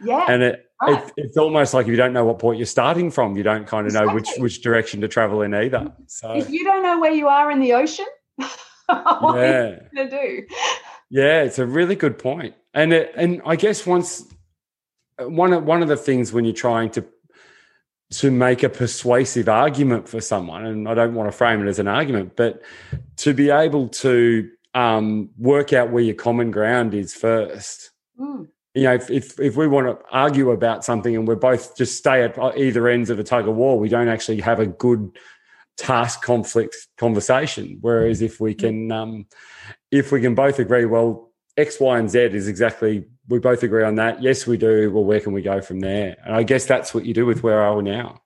yeah. 0.02 0.26
And 0.28 0.42
it, 0.42 0.66
right. 0.82 1.04
it 1.04 1.12
it's 1.16 1.36
almost 1.36 1.72
like 1.72 1.86
if 1.86 1.90
you 1.90 1.96
don't 1.96 2.12
know 2.12 2.24
what 2.24 2.38
port 2.38 2.56
you're 2.56 2.66
starting 2.66 3.10
from, 3.10 3.36
you 3.36 3.42
don't 3.42 3.66
kind 3.66 3.86
of 3.86 3.92
know 3.92 4.12
which 4.12 4.28
which 4.38 4.62
direction 4.62 5.00
to 5.02 5.08
travel 5.08 5.42
in 5.42 5.54
either. 5.54 5.92
So 6.06 6.32
if 6.32 6.50
you 6.50 6.64
don't 6.64 6.82
know 6.82 6.98
where 6.98 7.12
you 7.12 7.28
are 7.28 7.50
in 7.50 7.60
the 7.60 7.74
ocean, 7.74 8.06
what 8.86 9.38
are 9.38 9.68
you 9.68 9.76
going 9.94 10.10
to 10.10 10.22
do? 10.22 10.46
Yeah, 11.10 11.42
it's 11.42 11.58
a 11.58 11.66
really 11.66 11.96
good 11.96 12.18
point, 12.18 12.54
and 12.74 12.92
it, 12.92 13.12
and 13.16 13.40
I 13.44 13.56
guess 13.56 13.86
once 13.86 14.24
one 15.28 15.52
of 15.52 15.64
one 15.64 15.82
of 15.82 15.88
the 15.88 15.96
things 15.96 16.32
when 16.32 16.44
you're 16.44 16.54
trying 16.54 16.90
to 16.90 17.04
to 18.12 18.30
make 18.30 18.62
a 18.62 18.68
persuasive 18.68 19.48
argument 19.48 20.08
for 20.08 20.20
someone, 20.20 20.66
and 20.66 20.88
I 20.88 20.94
don't 20.94 21.14
want 21.14 21.30
to 21.30 21.36
frame 21.36 21.64
it 21.64 21.68
as 21.68 21.78
an 21.78 21.86
argument, 21.86 22.34
but 22.36 22.60
to 23.18 23.32
be 23.34 23.50
able 23.50 23.88
to 23.88 24.50
um, 24.74 25.30
work 25.38 25.72
out 25.72 25.90
where 25.90 26.02
your 26.02 26.16
common 26.16 26.50
ground 26.50 26.94
is 26.94 27.14
first. 27.14 27.90
Mm, 28.18 28.48
You 28.74 28.82
know, 28.84 28.94
if, 28.94 29.10
if 29.10 29.38
if 29.40 29.56
we 29.56 29.66
want 29.66 29.86
to 29.86 29.98
argue 30.10 30.50
about 30.50 30.84
something 30.84 31.16
and 31.16 31.26
we're 31.26 31.36
both 31.36 31.76
just 31.76 31.96
stay 31.96 32.22
at 32.22 32.38
either 32.56 32.88
ends 32.88 33.10
of 33.10 33.18
a 33.18 33.24
tug 33.24 33.48
of 33.48 33.56
war, 33.56 33.78
we 33.78 33.88
don't 33.88 34.08
actually 34.08 34.40
have 34.40 34.60
a 34.60 34.66
good 34.66 35.16
task 35.76 36.22
conflict 36.22 36.76
conversation. 36.98 37.78
Whereas 37.80 38.22
if 38.22 38.40
we 38.40 38.54
can, 38.54 38.92
um, 38.92 39.26
if 39.90 40.12
we 40.12 40.20
can 40.20 40.34
both 40.34 40.58
agree, 40.58 40.84
well, 40.84 41.29
X, 41.60 41.78
Y, 41.78 41.98
and 41.98 42.10
Z 42.10 42.18
is 42.18 42.48
exactly 42.48 43.04
we 43.28 43.38
both 43.38 43.62
agree 43.62 43.84
on 43.84 43.94
that. 43.94 44.22
Yes, 44.22 44.46
we 44.46 44.56
do. 44.56 44.90
Well, 44.90 45.04
where 45.04 45.20
can 45.20 45.32
we 45.32 45.42
go 45.42 45.60
from 45.60 45.80
there? 45.80 46.16
And 46.24 46.34
I 46.34 46.42
guess 46.42 46.66
that's 46.66 46.92
what 46.92 47.06
you 47.06 47.14
do 47.14 47.26
with 47.26 47.42
where 47.42 47.60
are 47.60 47.76
we 47.76 47.84
now? 47.84 48.20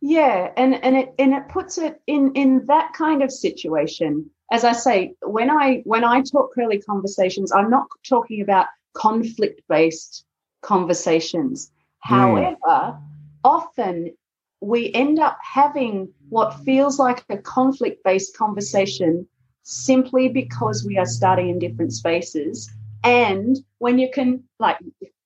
Yeah, 0.00 0.52
and 0.56 0.74
and 0.84 0.96
it 0.96 1.14
and 1.18 1.32
it 1.32 1.48
puts 1.48 1.78
it 1.78 2.00
in 2.06 2.32
in 2.34 2.66
that 2.66 2.92
kind 2.92 3.22
of 3.22 3.30
situation. 3.32 4.30
As 4.52 4.64
I 4.64 4.72
say, 4.72 5.14
when 5.22 5.50
I 5.50 5.82
when 5.84 6.04
I 6.04 6.22
talk 6.22 6.54
curly 6.54 6.80
conversations, 6.80 7.52
I'm 7.52 7.70
not 7.70 7.86
talking 8.08 8.42
about 8.42 8.66
conflict 8.94 9.62
based 9.68 10.24
conversations. 10.62 11.70
Hmm. 12.00 12.14
However, 12.14 12.98
often 13.44 14.14
we 14.60 14.92
end 14.92 15.18
up 15.18 15.38
having 15.40 16.12
what 16.28 16.60
feels 16.64 16.98
like 16.98 17.24
a 17.28 17.38
conflict 17.38 18.02
based 18.04 18.36
conversation 18.36 19.28
simply 19.66 20.28
because 20.28 20.84
we 20.84 20.96
are 20.96 21.06
starting 21.06 21.48
in 21.48 21.58
different 21.58 21.92
spaces. 21.92 22.70
And 23.02 23.58
when 23.78 23.98
you 23.98 24.08
can, 24.08 24.44
like, 24.60 24.78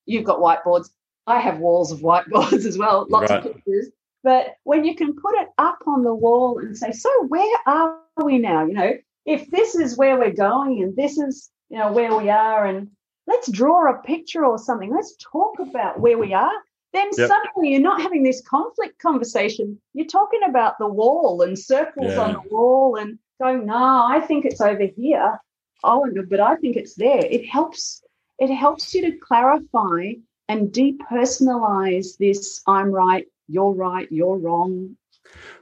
you've 0.07 0.25
got 0.25 0.39
whiteboards, 0.39 0.89
I 1.27 1.39
have 1.41 1.59
walls 1.59 1.93
of 1.93 2.01
whiteboards 2.01 2.65
as 2.67 2.79
well, 2.79 3.07
lots 3.11 3.31
of 3.31 3.43
pictures. 3.43 3.89
But 4.23 4.57
when 4.65 4.85
you 4.85 4.97
can 4.97 5.15
put 5.15 5.35
it 5.35 5.49
up 5.59 5.81
on 5.87 6.05
the 6.05 6.15
wall 6.15 6.59
and 6.59 6.77
say, 6.77 6.91
so 6.91 7.11
where 7.27 7.59
are 7.67 7.99
we 8.25 8.39
now? 8.39 8.65
You 8.65 8.73
know, 8.73 8.93
if 9.27 9.51
this 9.51 9.75
is 9.75 9.99
where 9.99 10.19
we're 10.19 10.33
going 10.33 10.83
and 10.83 10.97
this 10.97 11.19
is, 11.19 11.51
you 11.69 11.79
know, 11.79 11.93
where 11.93 12.17
we 12.17 12.31
are, 12.31 12.65
and 12.65 12.91
let's 13.27 13.51
draw 13.51 13.91
a 13.91 14.03
picture 14.03 14.47
or 14.47 14.59
something, 14.59 14.91
let's 14.91 15.17
talk 15.21 15.59
about 15.59 16.01
where 16.01 16.17
we 16.17 16.33
are. 16.33 16.53
Then 16.95 17.11
Yep. 17.17 17.29
suddenly 17.29 17.73
you're 17.73 17.81
not 17.81 18.01
having 18.01 18.23
this 18.23 18.41
conflict 18.41 18.99
conversation. 18.99 19.79
You're 19.93 20.07
talking 20.07 20.41
about 20.49 20.79
the 20.79 20.89
wall 20.89 21.43
and 21.43 21.59
circles 21.59 22.17
on 22.17 22.33
the 22.33 22.43
wall 22.51 22.97
and 22.97 23.19
going, 23.41 23.67
no, 23.67 23.75
I 24.07 24.21
think 24.21 24.45
it's 24.45 24.61
over 24.61 24.87
here. 24.97 25.41
Oh, 25.83 26.07
but 26.29 26.41
I 26.41 26.57
think 26.57 26.77
it's 26.77 26.95
there. 26.95 27.25
It 27.25 27.49
helps. 27.49 28.03
It 28.39 28.55
helps 28.55 28.95
you 28.95 29.03
to 29.11 29.17
clarify 29.19 30.13
and 30.49 30.71
depersonalize 30.73 32.17
this. 32.19 32.63
I'm 32.67 32.91
right. 32.91 33.27
You're 33.49 33.73
right. 33.73 34.07
You're 34.11 34.39
wrong. 34.39 34.97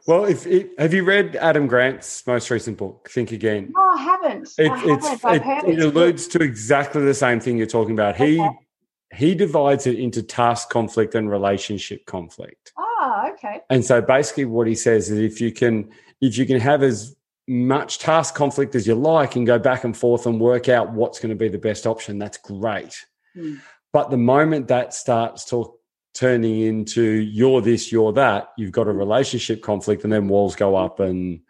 Well, 0.07 0.25
if 0.25 0.47
it, 0.47 0.71
have 0.79 0.95
you 0.95 1.05
read 1.05 1.37
Adam 1.37 1.67
Grant's 1.67 2.27
most 2.27 2.51
recent 2.51 2.79
book, 2.79 3.09
Think 3.11 3.33
Again? 3.33 3.73
No, 3.77 3.83
I 3.83 3.97
haven't. 4.03 4.49
It, 4.59 4.71
I 4.71 4.77
haven't. 4.77 5.05
it's, 5.05 5.25
I've 5.25 5.37
it, 5.37 5.43
heard 5.43 5.65
it 5.65 5.77
good. 5.77 5.85
alludes 5.97 6.27
to 6.29 6.43
exactly 6.43 7.03
the 7.05 7.15
same 7.15 7.41
thing 7.41 7.59
you're 7.59 7.67
talking 7.67 7.95
about. 7.95 8.17
He 8.17 8.41
Okay. 8.41 8.57
he 9.15 9.35
divides 9.35 9.87
it 9.87 9.99
into 9.99 10.23
task 10.23 10.71
conflict 10.71 11.15
and 11.15 11.31
relationship 11.31 12.07
conflict. 12.07 12.73
Ah, 12.79 13.31
okay. 13.33 13.61
And 13.71 13.85
so 13.85 14.01
basically 14.01 14.45
what 14.47 14.67
he 14.67 14.75
says 14.75 15.11
is 15.11 15.19
if 15.19 15.41
you 15.41 15.53
can 15.53 15.91
if 16.21 16.39
you 16.39 16.47
can 16.47 16.61
have 16.61 16.83
as 16.83 17.15
much 17.49 17.99
task 17.99 18.35
conflict 18.35 18.75
as 18.75 18.87
you 18.87 18.95
like 18.95 19.37
and 19.37 19.47
go 19.47 19.59
back 19.59 19.85
and 19.85 19.97
forth 19.97 20.27
and 20.27 20.41
work 20.41 20.69
out 20.69 20.93
what's 20.93 21.19
going 21.19 21.31
to 21.31 21.37
be 21.37 21.49
the 21.49 21.59
best 21.59 21.87
option, 21.87 22.19
that's 22.19 22.39
great. 22.39 22.95
Hmm. 23.35 23.57
But 23.93 24.11
the 24.11 24.19
moment 24.19 24.69
that 24.69 24.93
starts 24.93 25.45
to 25.47 25.75
turning 26.15 26.61
into 26.61 27.03
you're 27.03 27.61
this, 27.61 27.91
you're 27.91 28.13
that, 28.13 28.49
you've 28.59 28.73
got 28.73 28.89
a 28.89 28.93
relationship 28.93 29.63
conflict 29.63 30.05
and 30.05 30.13
then 30.13 30.29
walls 30.29 30.57
go 30.57 30.77
up 30.77 31.01
and 31.01 31.41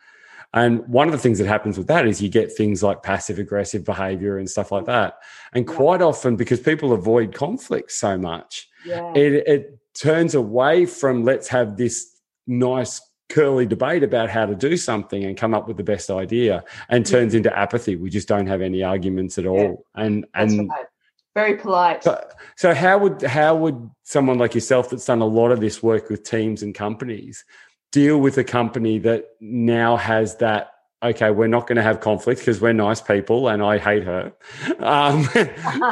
and 0.54 0.87
one 0.88 1.08
of 1.08 1.12
the 1.12 1.18
things 1.18 1.38
that 1.38 1.46
happens 1.46 1.76
with 1.76 1.88
that 1.88 2.06
is 2.06 2.22
you 2.22 2.30
get 2.30 2.50
things 2.50 2.82
like 2.82 3.02
passive 3.02 3.38
aggressive 3.38 3.84
behavior 3.84 4.38
and 4.38 4.48
stuff 4.48 4.72
like 4.72 4.87
that. 4.87 5.18
And 5.52 5.68
Yeah. 5.68 5.74
quite 5.74 6.00
often 6.00 6.37
because 6.37 6.58
people 6.58 6.92
avoid 6.94 7.34
conflict 7.34 7.92
so 7.92 8.16
much, 8.16 8.66
Yeah. 8.87 9.12
it, 9.14 9.46
it 9.46 9.78
turns 9.94 10.34
away 10.34 10.87
from 10.87 11.22
let's 11.24 11.48
have 11.48 11.76
this 11.76 12.16
nice 12.46 12.98
curly 13.29 13.67
debate 13.67 14.03
about 14.03 14.31
how 14.31 14.47
to 14.47 14.55
do 14.55 14.77
something 14.77 15.25
and 15.25 15.37
come 15.37 15.53
up 15.55 15.69
with 15.69 15.77
the 15.77 15.83
best 15.83 16.11
idea 16.11 16.64
and 16.88 17.05
turns 17.05 17.35
into 17.35 17.57
apathy 17.57 17.95
we 17.95 18.09
just 18.09 18.29
don't 18.29 18.47
have 18.47 18.62
any 18.62 18.83
arguments 18.83 19.38
at 19.38 19.47
all 19.47 19.85
and 19.95 20.27
That's 20.35 20.53
and 20.55 20.69
right. 20.69 20.87
Very 21.35 21.57
polite. 21.57 22.03
so, 22.03 22.27
so 22.57 22.75
how 22.75 22.99
would 22.99 23.23
how 23.23 23.55
would 23.55 23.91
someone 24.03 24.38
like 24.38 24.55
yourself 24.55 24.91
that's 24.91 25.05
done 25.05 25.21
a 25.21 25.27
lot 25.27 25.53
of 25.53 25.61
this 25.61 25.83
work 25.83 26.09
with 26.09 26.25
teams 26.25 26.62
and 26.62 26.75
companies 26.75 27.45
deal 27.93 28.19
with 28.19 28.38
a 28.38 28.45
company 28.45 28.99
that 28.99 29.27
now 29.41 29.97
has 29.97 30.37
that 30.37 30.73
okay 31.02 31.30
we're 31.30 31.46
not 31.46 31.66
going 31.66 31.76
to 31.76 31.82
have 31.82 32.00
conflict 32.00 32.40
because 32.40 32.61
we're 32.61 32.72
nice 32.72 33.00
people 33.00 33.48
and 33.48 33.62
i 33.62 33.78
hate 33.78 34.02
her 34.04 34.32
um, 34.80 35.22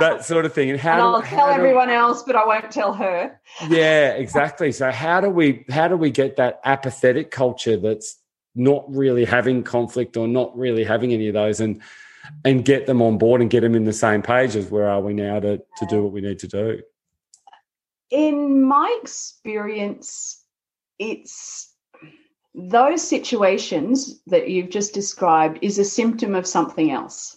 that 0.00 0.24
sort 0.24 0.44
of 0.44 0.52
thing 0.52 0.70
and 0.70 0.80
how 0.80 0.92
and 0.92 1.00
do, 1.00 1.04
I'll 1.04 1.20
how 1.20 1.36
tell 1.36 1.46
do- 1.48 1.52
everyone 1.52 1.90
else, 1.90 2.22
but 2.22 2.34
I 2.36 2.44
won't 2.44 2.70
tell 2.70 2.92
her. 2.94 3.40
yeah 3.68 4.10
exactly 4.24 4.72
so 4.72 4.90
how 4.90 5.20
do 5.20 5.30
we 5.30 5.64
how 5.70 5.88
do 5.88 5.96
we 5.96 6.10
get 6.10 6.36
that 6.36 6.60
apathetic 6.64 7.30
culture 7.30 7.76
that's 7.76 8.16
not 8.54 8.84
really 8.88 9.24
having 9.24 9.62
conflict 9.62 10.16
or 10.16 10.26
not 10.26 10.56
really 10.56 10.82
having 10.82 11.12
any 11.12 11.28
of 11.28 11.34
those 11.34 11.60
and 11.60 11.80
and 12.44 12.64
get 12.64 12.86
them 12.86 13.02
on 13.02 13.18
board 13.18 13.40
and 13.40 13.50
get 13.50 13.60
them 13.60 13.74
in 13.74 13.84
the 13.84 13.92
same 13.92 14.22
pages. 14.22 14.70
Where 14.70 14.88
are 14.88 15.00
we 15.00 15.14
now 15.14 15.40
to, 15.40 15.58
to 15.58 15.86
do 15.86 16.02
what 16.02 16.12
we 16.12 16.20
need 16.20 16.38
to 16.40 16.48
do? 16.48 16.82
In 18.10 18.62
my 18.62 18.98
experience, 19.02 20.42
it's 20.98 21.72
those 22.56 23.06
situations 23.06 24.20
that 24.26 24.48
you've 24.48 24.70
just 24.70 24.94
described 24.94 25.58
is 25.60 25.78
a 25.78 25.84
symptom 25.84 26.34
of 26.34 26.46
something 26.46 26.90
else. 26.90 27.36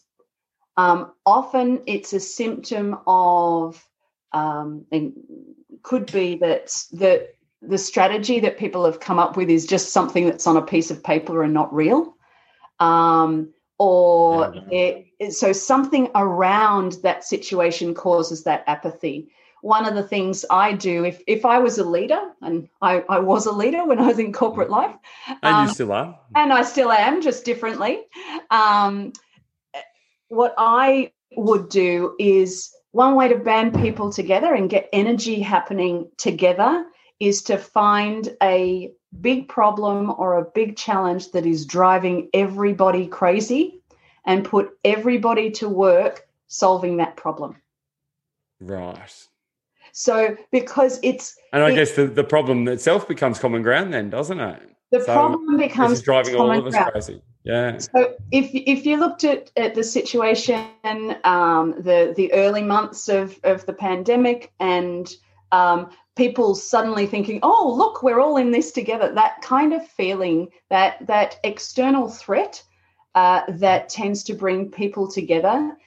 Um, 0.78 1.12
often 1.26 1.82
it's 1.88 2.14
a 2.14 2.22
symptom 2.22 2.98
of, 3.06 3.86
um, 4.32 4.86
and 4.94 5.14
could 5.84 6.10
be 6.12 6.38
that 6.38 6.72
that 6.94 7.36
the 7.62 7.78
strategy 7.78 8.40
that 8.40 8.58
people 8.58 8.86
have 8.86 9.02
come 9.02 9.20
up 9.20 9.36
with 9.36 9.50
is 9.50 9.66
just 9.66 9.92
something 9.92 10.26
that's 10.26 10.48
on 10.48 10.56
a 10.56 10.62
piece 10.62 10.90
of 10.90 11.04
paper 11.04 11.44
and 11.44 11.54
not 11.54 11.74
real. 11.74 12.16
Um, 12.80 13.54
or 13.78 14.54
it, 14.72 15.34
so 15.34 15.52
something 15.52 16.10
around 16.16 16.94
that 17.04 17.26
situation 17.26 17.94
causes 17.94 18.46
that 18.46 18.64
apathy 18.68 19.32
one 19.62 19.86
of 19.86 19.96
the 19.96 20.04
things 20.04 20.46
I 20.50 20.74
do 20.74 21.06
if 21.06 21.22
if 21.28 21.46
I 21.46 21.60
was 21.60 21.78
a 21.78 21.84
leader, 21.84 22.22
and 22.42 22.70
I, 22.82 23.04
I 23.10 23.20
was 23.20 23.46
a 23.46 23.52
leader 23.52 23.86
when 23.86 24.00
I 24.00 24.08
was 24.08 24.20
in 24.20 24.34
corporate 24.34 24.70
life, 24.70 24.96
and 25.28 25.56
um, 25.56 25.68
you 25.68 25.74
still 25.74 25.92
are, 25.92 26.20
and 26.36 26.54
I 26.54 26.64
still 26.64 26.92
am, 26.92 27.22
just 27.22 27.46
differently. 27.46 28.02
Um, 28.50 29.14
what 30.30 30.54
I 30.58 31.12
would 31.36 31.70
do 31.70 32.16
is 32.20 32.72
one 32.92 33.16
way 33.16 33.28
to 33.28 33.38
band 33.38 33.76
people 33.76 34.12
together 34.12 34.54
and 34.54 34.70
get 34.70 34.90
energy 34.94 35.42
happening 35.42 36.10
together 36.18 36.86
is 37.20 37.44
to 37.44 37.58
find 37.58 38.36
a 38.42 38.92
big 39.22 39.48
problem 39.48 40.14
or 40.18 40.38
a 40.38 40.46
big 40.46 40.78
challenge 40.78 41.32
that 41.32 41.46
is 41.46 41.66
driving 41.66 42.30
everybody 42.34 43.08
crazy 43.08 43.82
and 44.26 44.46
put 44.46 44.78
everybody 44.84 45.52
to 45.52 45.68
work 45.68 46.28
solving 46.48 46.98
that 46.98 47.16
problem. 47.16 47.56
Right. 48.60 49.28
So 49.92 50.38
because 50.52 51.00
it's 51.04 51.36
and 51.54 51.64
I 51.64 51.72
it, 51.72 51.76
guess 51.76 51.92
the, 51.94 52.06
the 52.06 52.24
problem 52.24 52.68
itself 52.68 53.08
becomes 53.08 53.40
common 53.40 53.62
ground 53.62 53.94
then, 53.94 54.10
doesn't 54.10 54.40
it? 54.40 54.62
The 54.92 55.02
so 55.02 55.14
problem 55.14 55.58
becomes 55.58 56.02
driving 56.02 56.36
all 56.36 56.52
of 56.52 56.66
us 56.66 56.74
ground. 56.74 56.92
crazy. 56.92 57.22
Yeah. 57.44 57.78
So 57.78 58.16
if 58.32 58.50
if 58.54 58.86
you 58.86 58.98
looked 58.98 59.24
at, 59.24 59.52
at 59.56 59.76
the 59.76 59.84
situation, 59.84 60.66
um, 61.24 61.76
the 61.80 62.14
the 62.16 62.32
early 62.34 62.64
months 62.64 63.08
of 63.08 63.40
of 63.44 63.66
the 63.66 63.74
pandemic, 63.74 64.52
and 64.60 65.10
um, 65.52 65.90
people 66.16 66.56
suddenly 66.56 67.06
thinking, 67.06 67.40
"Oh, 67.44 67.74
look, 67.78 68.04
we're 68.04 68.20
all 68.20 68.38
in 68.38 68.52
this 68.52 68.72
together," 68.72 69.14
that 69.14 69.42
kind 69.42 69.74
of 69.74 69.88
feeling, 69.88 70.50
that 70.70 71.06
that 71.08 71.40
external 71.44 72.10
threat, 72.10 72.62
uh, 73.16 73.44
that 73.48 73.90
tends 73.90 74.24
to 74.26 74.34
bring 74.34 74.70
people 74.70 75.10
together 75.10 75.78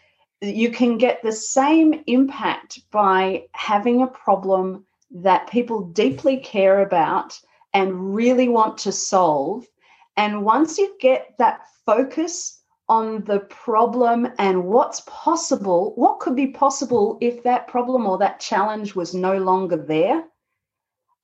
you 0.42 0.70
can 0.70 0.98
get 0.98 1.22
the 1.22 1.32
same 1.32 2.02
impact 2.08 2.80
by 2.90 3.44
having 3.52 4.02
a 4.02 4.08
problem 4.08 4.84
that 5.12 5.48
people 5.48 5.82
deeply 5.82 6.38
care 6.38 6.80
about 6.80 7.38
and 7.72 8.14
really 8.14 8.48
want 8.48 8.76
to 8.78 8.92
solve. 8.92 9.64
And 10.16 10.44
once 10.44 10.78
you 10.78 10.94
get 11.00 11.34
that 11.38 11.60
focus 11.86 12.60
on 12.88 13.24
the 13.24 13.40
problem 13.40 14.28
and 14.38 14.64
what's 14.64 15.02
possible, 15.06 15.92
what 15.94 16.18
could 16.18 16.34
be 16.34 16.48
possible 16.48 17.18
if 17.20 17.42
that 17.44 17.68
problem 17.68 18.06
or 18.06 18.18
that 18.18 18.40
challenge 18.40 18.94
was 18.94 19.14
no 19.14 19.38
longer 19.38 19.76
there. 19.76 20.24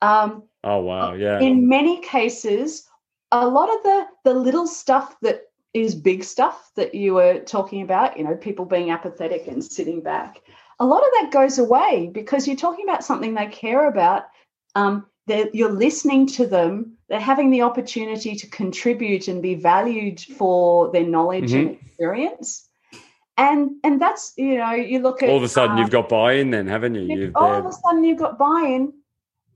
Um, 0.01 0.45
oh 0.63 0.81
wow! 0.81 1.15
Yeah. 1.15 1.41
In 1.41 1.69
many 1.69 2.01
cases, 2.01 2.89
a 3.33 3.47
lot 3.47 3.69
of 3.69 3.83
the 3.83 4.07
the 4.25 4.35
little 4.35 4.67
stuff 4.67 5.17
that 5.23 5.48
is 5.75 5.95
big 5.95 6.25
stuff 6.25 6.71
that 6.77 6.95
you 6.95 7.15
were 7.15 7.41
talking 7.41 7.83
about, 7.83 8.17
you 8.17 8.25
know, 8.25 8.35
people 8.35 8.65
being 8.65 8.91
apathetic 8.91 9.47
and 9.47 9.63
sitting 9.63 10.01
back. 10.01 10.41
A 10.81 10.87
lot 10.87 11.03
of 11.03 11.11
that 11.21 11.31
goes 11.33 11.59
away 11.59 12.11
because 12.13 12.47
you're 12.47 12.57
talking 12.57 12.89
about 12.89 13.05
something 13.05 13.35
they 13.35 13.47
care 13.47 13.89
about. 13.89 14.25
Um, 14.75 15.07
you're 15.53 15.73
listening 15.73 16.27
to 16.29 16.47
them. 16.47 16.97
They're 17.09 17.21
having 17.21 17.51
the 17.51 17.63
opportunity 17.63 18.35
to 18.37 18.47
contribute 18.49 19.29
and 19.29 19.43
be 19.43 19.55
valued 19.55 20.21
for 20.21 20.91
their 20.93 21.07
knowledge 21.07 21.51
mm-hmm. 21.51 21.69
and 21.69 21.79
experience. 21.87 22.69
And 23.37 23.73
and 23.85 24.03
that's 24.03 24.33
you 24.37 24.57
know 24.57 24.73
you 24.73 24.99
look 24.99 25.23
at 25.23 25.29
all 25.29 25.37
of 25.37 25.45
a 25.45 25.49
sudden 25.49 25.79
you've 25.79 25.91
got 25.91 26.09
buy-in 26.09 26.51
then 26.51 26.67
haven't 26.67 26.97
you? 26.97 27.03
You've, 27.03 27.37
all 27.37 27.55
of 27.55 27.67
a 27.67 27.73
sudden 27.73 28.03
you've 28.03 28.19
got 28.19 28.37
buy-in 28.37 28.93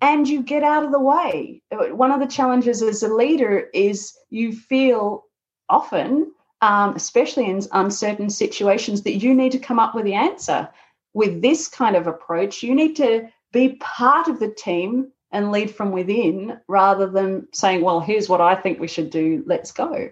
and 0.00 0.28
you 0.28 0.42
get 0.42 0.62
out 0.62 0.84
of 0.84 0.92
the 0.92 1.00
way. 1.00 1.62
One 1.72 2.12
of 2.12 2.20
the 2.20 2.26
challenges 2.26 2.82
as 2.82 3.02
a 3.02 3.12
leader 3.12 3.68
is 3.74 4.12
you 4.30 4.52
feel 4.52 5.24
often, 5.68 6.32
um, 6.60 6.94
especially 6.94 7.46
in 7.48 7.60
uncertain 7.72 8.30
situations, 8.30 9.02
that 9.02 9.16
you 9.16 9.34
need 9.34 9.52
to 9.52 9.58
come 9.58 9.78
up 9.78 9.94
with 9.94 10.04
the 10.04 10.14
answer. 10.14 10.68
With 11.14 11.42
this 11.42 11.68
kind 11.68 11.96
of 11.96 12.06
approach, 12.06 12.62
you 12.62 12.74
need 12.74 12.96
to 12.96 13.28
be 13.52 13.76
part 13.80 14.28
of 14.28 14.40
the 14.40 14.48
team 14.48 15.12
and 15.30 15.50
lead 15.50 15.74
from 15.74 15.92
within 15.92 16.58
rather 16.68 17.08
than 17.08 17.48
saying, 17.52 17.82
well, 17.82 18.00
here's 18.00 18.28
what 18.28 18.40
I 18.40 18.54
think 18.54 18.78
we 18.78 18.88
should 18.88 19.10
do, 19.10 19.42
let's 19.46 19.72
go. 19.72 20.10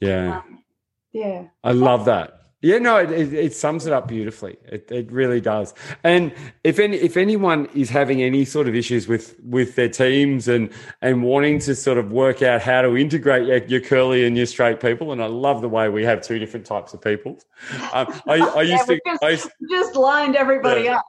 Yeah. 0.00 0.38
Um, 0.38 0.62
yeah. 1.12 1.44
I 1.64 1.72
love 1.72 2.04
that. 2.06 2.39
Yeah, 2.62 2.76
no, 2.76 2.98
it, 2.98 3.10
it, 3.10 3.32
it, 3.32 3.54
sums 3.54 3.86
it 3.86 3.92
up 3.92 4.06
beautifully. 4.06 4.58
It, 4.66 4.90
it 4.92 5.10
really 5.10 5.40
does. 5.40 5.72
And 6.04 6.30
if 6.62 6.78
any, 6.78 6.98
if 6.98 7.16
anyone 7.16 7.66
is 7.74 7.88
having 7.88 8.22
any 8.22 8.44
sort 8.44 8.68
of 8.68 8.74
issues 8.74 9.08
with 9.08 9.34
with 9.42 9.76
their 9.76 9.88
teams 9.88 10.46
and 10.46 10.70
and 11.00 11.22
wanting 11.22 11.58
to 11.60 11.74
sort 11.74 11.96
of 11.96 12.12
work 12.12 12.42
out 12.42 12.60
how 12.60 12.82
to 12.82 12.98
integrate 12.98 13.46
your, 13.46 13.64
your 13.64 13.80
curly 13.80 14.26
and 14.26 14.36
your 14.36 14.44
straight 14.44 14.78
people, 14.78 15.10
and 15.10 15.22
I 15.22 15.26
love 15.26 15.62
the 15.62 15.70
way 15.70 15.88
we 15.88 16.04
have 16.04 16.20
two 16.20 16.38
different 16.38 16.66
types 16.66 16.92
of 16.92 17.00
people. 17.00 17.38
Um, 17.94 18.20
I, 18.28 18.40
I, 18.56 18.62
used 18.62 18.88
yeah, 18.90 18.96
to 18.96 19.00
just, 19.06 19.24
I 19.24 19.50
just 19.70 19.96
lined 19.96 20.36
everybody 20.36 20.82
yeah. 20.82 20.98
up. 20.98 21.06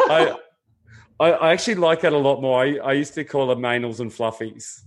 I, 0.00 0.36
I, 1.20 1.30
I 1.32 1.52
actually 1.52 1.74
like 1.74 2.00
that 2.00 2.14
a 2.14 2.18
lot 2.18 2.40
more. 2.40 2.62
I, 2.62 2.76
I 2.78 2.92
used 2.94 3.12
to 3.14 3.24
call 3.24 3.48
them 3.48 3.58
manals 3.58 4.00
and 4.00 4.10
fluffies. 4.10 4.84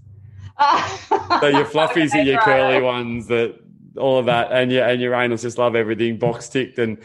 so 1.42 1.48
your 1.48 1.66
fluffies 1.66 2.08
okay, 2.08 2.22
are 2.22 2.24
your 2.24 2.38
right. 2.38 2.46
curly 2.46 2.82
ones 2.82 3.28
that 3.28 3.60
all 3.98 4.20
of 4.20 4.26
that, 4.28 4.52
and 4.52 4.72
yeah, 4.72 4.90
and 4.90 5.02
your 5.02 5.14
anals 5.14 5.42
just 5.42 5.58
love 5.58 5.76
everything 5.76 6.18
box 6.18 6.50
ticked. 6.50 6.80
And 6.80 6.98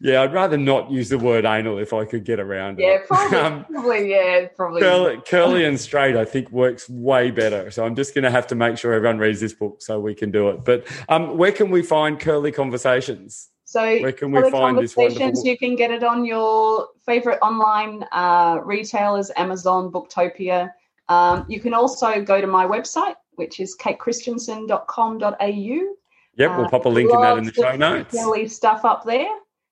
yeah, 0.00 0.22
I'd 0.22 0.32
rather 0.32 0.56
not 0.56 0.90
use 0.90 1.08
the 1.08 1.18
word 1.18 1.44
anal 1.44 1.78
if 1.78 1.92
I 1.92 2.04
could 2.04 2.24
get 2.24 2.40
around 2.40 2.78
yeah, 2.78 2.96
it. 2.96 3.06
Probably, 3.06 3.38
um, 3.38 3.64
probably, 3.64 4.10
yeah, 4.10 4.48
probably. 4.54 4.80
Curly, 4.80 5.22
curly 5.26 5.64
and 5.64 5.80
straight, 5.80 6.16
I 6.16 6.24
think 6.24 6.50
works 6.50 6.88
way 6.88 7.30
better. 7.30 7.70
So 7.70 7.84
I'm 7.84 7.94
just 7.94 8.14
going 8.14 8.24
to 8.24 8.30
have 8.30 8.46
to 8.48 8.54
make 8.54 8.78
sure 8.78 8.92
everyone 8.92 9.18
reads 9.18 9.40
this 9.40 9.54
book 9.54 9.80
so 9.80 10.00
we 10.00 10.14
can 10.14 10.30
do 10.30 10.50
it. 10.50 10.64
But 10.64 10.86
um, 11.08 11.38
where 11.38 11.52
can 11.52 11.70
we 11.70 11.82
find 11.82 12.20
Curly 12.20 12.52
Conversations? 12.52 13.48
So 13.64 13.80
where 13.80 14.12
can 14.12 14.30
we 14.30 14.48
find 14.50 14.78
this 14.78 14.96
wonderful 14.96 15.44
You 15.44 15.58
can 15.58 15.74
get 15.74 15.90
it 15.90 16.04
on 16.04 16.24
your 16.24 16.86
favorite 17.04 17.40
online 17.42 18.04
uh, 18.12 18.60
retailers, 18.62 19.32
Amazon, 19.36 19.90
Booktopia. 19.90 20.70
Um, 21.08 21.44
you 21.48 21.58
can 21.60 21.74
also 21.74 22.22
go 22.22 22.40
to 22.40 22.46
my 22.46 22.64
website, 22.66 23.16
which 23.32 23.58
is 23.58 23.76
katechristensen.com.au 23.80 25.94
Yep, 26.36 26.56
we'll 26.56 26.66
uh, 26.66 26.68
pop 26.68 26.84
a 26.84 26.88
link 26.88 27.10
in 27.12 27.20
that 27.20 27.38
in 27.38 27.44
the 27.44 27.52
show 27.52 27.76
notes. 27.76 28.12
Silly 28.12 28.48
stuff 28.48 28.84
up 28.84 29.04
there, 29.04 29.30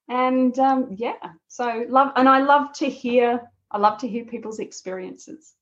and 0.09 0.57
um, 0.59 0.88
yeah, 0.90 1.14
so 1.48 1.85
love, 1.88 2.12
and 2.16 2.29
I 2.29 2.40
love 2.42 2.72
to 2.75 2.88
hear. 2.88 3.40
I 3.70 3.79
love 3.79 3.98
to 3.98 4.09
hear 4.09 4.25
people's 4.25 4.59
experiences. 4.59 5.55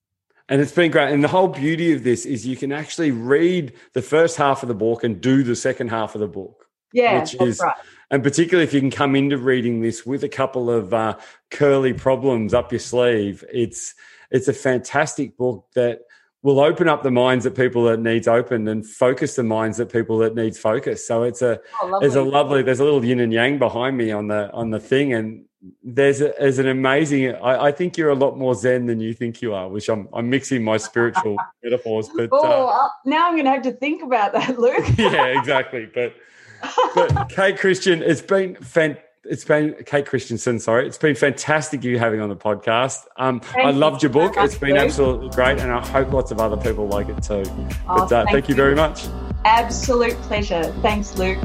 And 0.49 0.61
it's 0.61 0.73
been 0.73 0.91
great. 0.91 1.13
And 1.13 1.23
the 1.23 1.29
whole 1.29 1.47
beauty 1.47 1.93
of 1.93 2.03
this 2.03 2.27
is 2.27 2.45
you 2.45 2.57
can 2.57 2.73
actually 2.73 3.13
read 3.13 3.73
the 3.93 4.03
first 4.03 4.37
half 4.37 4.65
of 4.65 4.69
the 4.69 4.75
book 4.75 5.05
and 5.05 5.21
do 5.21 5.45
the 5.45 5.55
second 5.55 5.89
half 5.89 6.17
of 6.17 6.21
the 6.21 6.27
book. 6.27 6.67
Yeah, 6.93 7.21
which 7.21 7.41
is, 7.41 7.61
right. 7.61 7.77
And 8.11 8.25
particularly 8.25 8.65
if 8.65 8.75
you 8.75 8.81
can 8.81 8.91
come 8.91 9.15
into 9.15 9.39
reading 9.39 9.81
this 9.81 10.05
with 10.05 10.25
a 10.25 10.29
couple 10.29 10.69
of 10.69 10.93
uh, 10.93 11.19
curly 11.53 11.93
problems 11.93 12.53
up 12.53 12.73
your 12.73 12.81
sleeve, 12.81 13.45
it's 13.53 13.95
it's 14.33 14.49
a 14.49 14.53
fantastic 14.53 15.37
book 15.37 15.67
that 15.75 16.01
will 16.43 16.61
open 16.61 16.89
up 16.89 17.03
the 17.03 17.11
minds 17.11 17.45
that 17.45 17.55
people 17.55 17.85
that 17.85 18.01
needs 18.01 18.27
opened 18.27 18.69
and 18.69 18.87
focus 18.87 19.37
the 19.37 19.43
minds 19.43 19.77
that 19.77 19.93
people 19.93 20.19
that 20.19 20.35
needs 20.35 20.59
focus. 20.59 21.07
So 21.07 21.25
it's 21.25 21.43
a 21.43 21.61
oh, 21.83 22.01
there's 22.01 22.15
a 22.15 22.23
lovely 22.23 22.63
there's 22.63 22.81
a 22.81 22.85
little 22.85 23.05
yin 23.05 23.21
and 23.21 23.33
yang 23.33 23.59
behind 23.59 23.97
me 23.97 24.11
on 24.11 24.29
the 24.29 24.51
on 24.53 24.71
the 24.71 24.81
thing. 24.81 25.13
And 25.13 25.45
there's 25.83 26.21
a, 26.21 26.33
there's 26.39 26.59
an 26.59 26.69
amazing 26.69 27.35
I, 27.35 27.67
I, 27.67 27.73
think 27.73 27.99
you're 27.99 28.09
a 28.09 28.15
lot 28.15 28.39
more 28.39 28.55
zen 28.55 28.87
than 28.87 28.99
you 28.99 29.13
think 29.13 29.43
you 29.43 29.53
are 29.53 29.69
which 29.69 29.91
i'm 29.91 30.09
i'm 30.15 30.31
mixing 30.31 30.65
my 30.65 30.79
spiritual 30.79 31.37
metaphors 31.63 32.09
but 32.09 32.31
oh 32.33 32.69
uh, 32.69 32.89
now 33.05 33.29
i'm 33.29 33.37
gonna 33.37 33.51
have 33.51 33.61
to 33.65 33.73
think 33.73 34.03
about 34.03 34.33
that 34.33 34.59
luke. 34.59 34.87
Yeah 34.99 35.39
exactly. 35.39 35.91
But 35.93 36.15
but 36.95 37.29
kate 37.29 37.59
christian 37.59 38.03
it's 38.03 38.23
been 38.23 38.55
fantastic 38.57 39.10
it's 39.25 39.45
been 39.45 39.75
Kate 39.85 40.07
Christensen. 40.07 40.59
Sorry, 40.59 40.87
it's 40.87 40.99
been 40.99 41.15
fantastic 41.15 41.85
you 41.85 41.99
having 41.99 42.21
on 42.21 42.29
the 42.29 42.37
podcast. 42.37 43.07
Um, 43.17 43.41
I 43.57 43.71
loved 43.71 44.03
your 44.03 44.11
book. 44.11 44.35
It's 44.37 44.57
been 44.57 44.77
absolutely 44.77 45.31
great, 45.31 45.59
and 45.59 45.71
I 45.71 45.87
hope 45.87 46.13
lots 46.13 46.31
of 46.31 46.41
other 46.41 46.57
people 46.57 46.87
like 46.87 47.09
it 47.09 47.23
too. 47.23 47.43
Oh, 47.47 47.75
but 47.87 48.13
uh, 48.13 48.25
thank, 48.25 48.31
thank 48.31 48.49
you 48.49 48.55
very 48.55 48.75
much. 48.75 49.07
Absolute 49.45 50.17
pleasure. 50.23 50.65
Thanks, 50.83 51.17
Luke. 51.19 51.39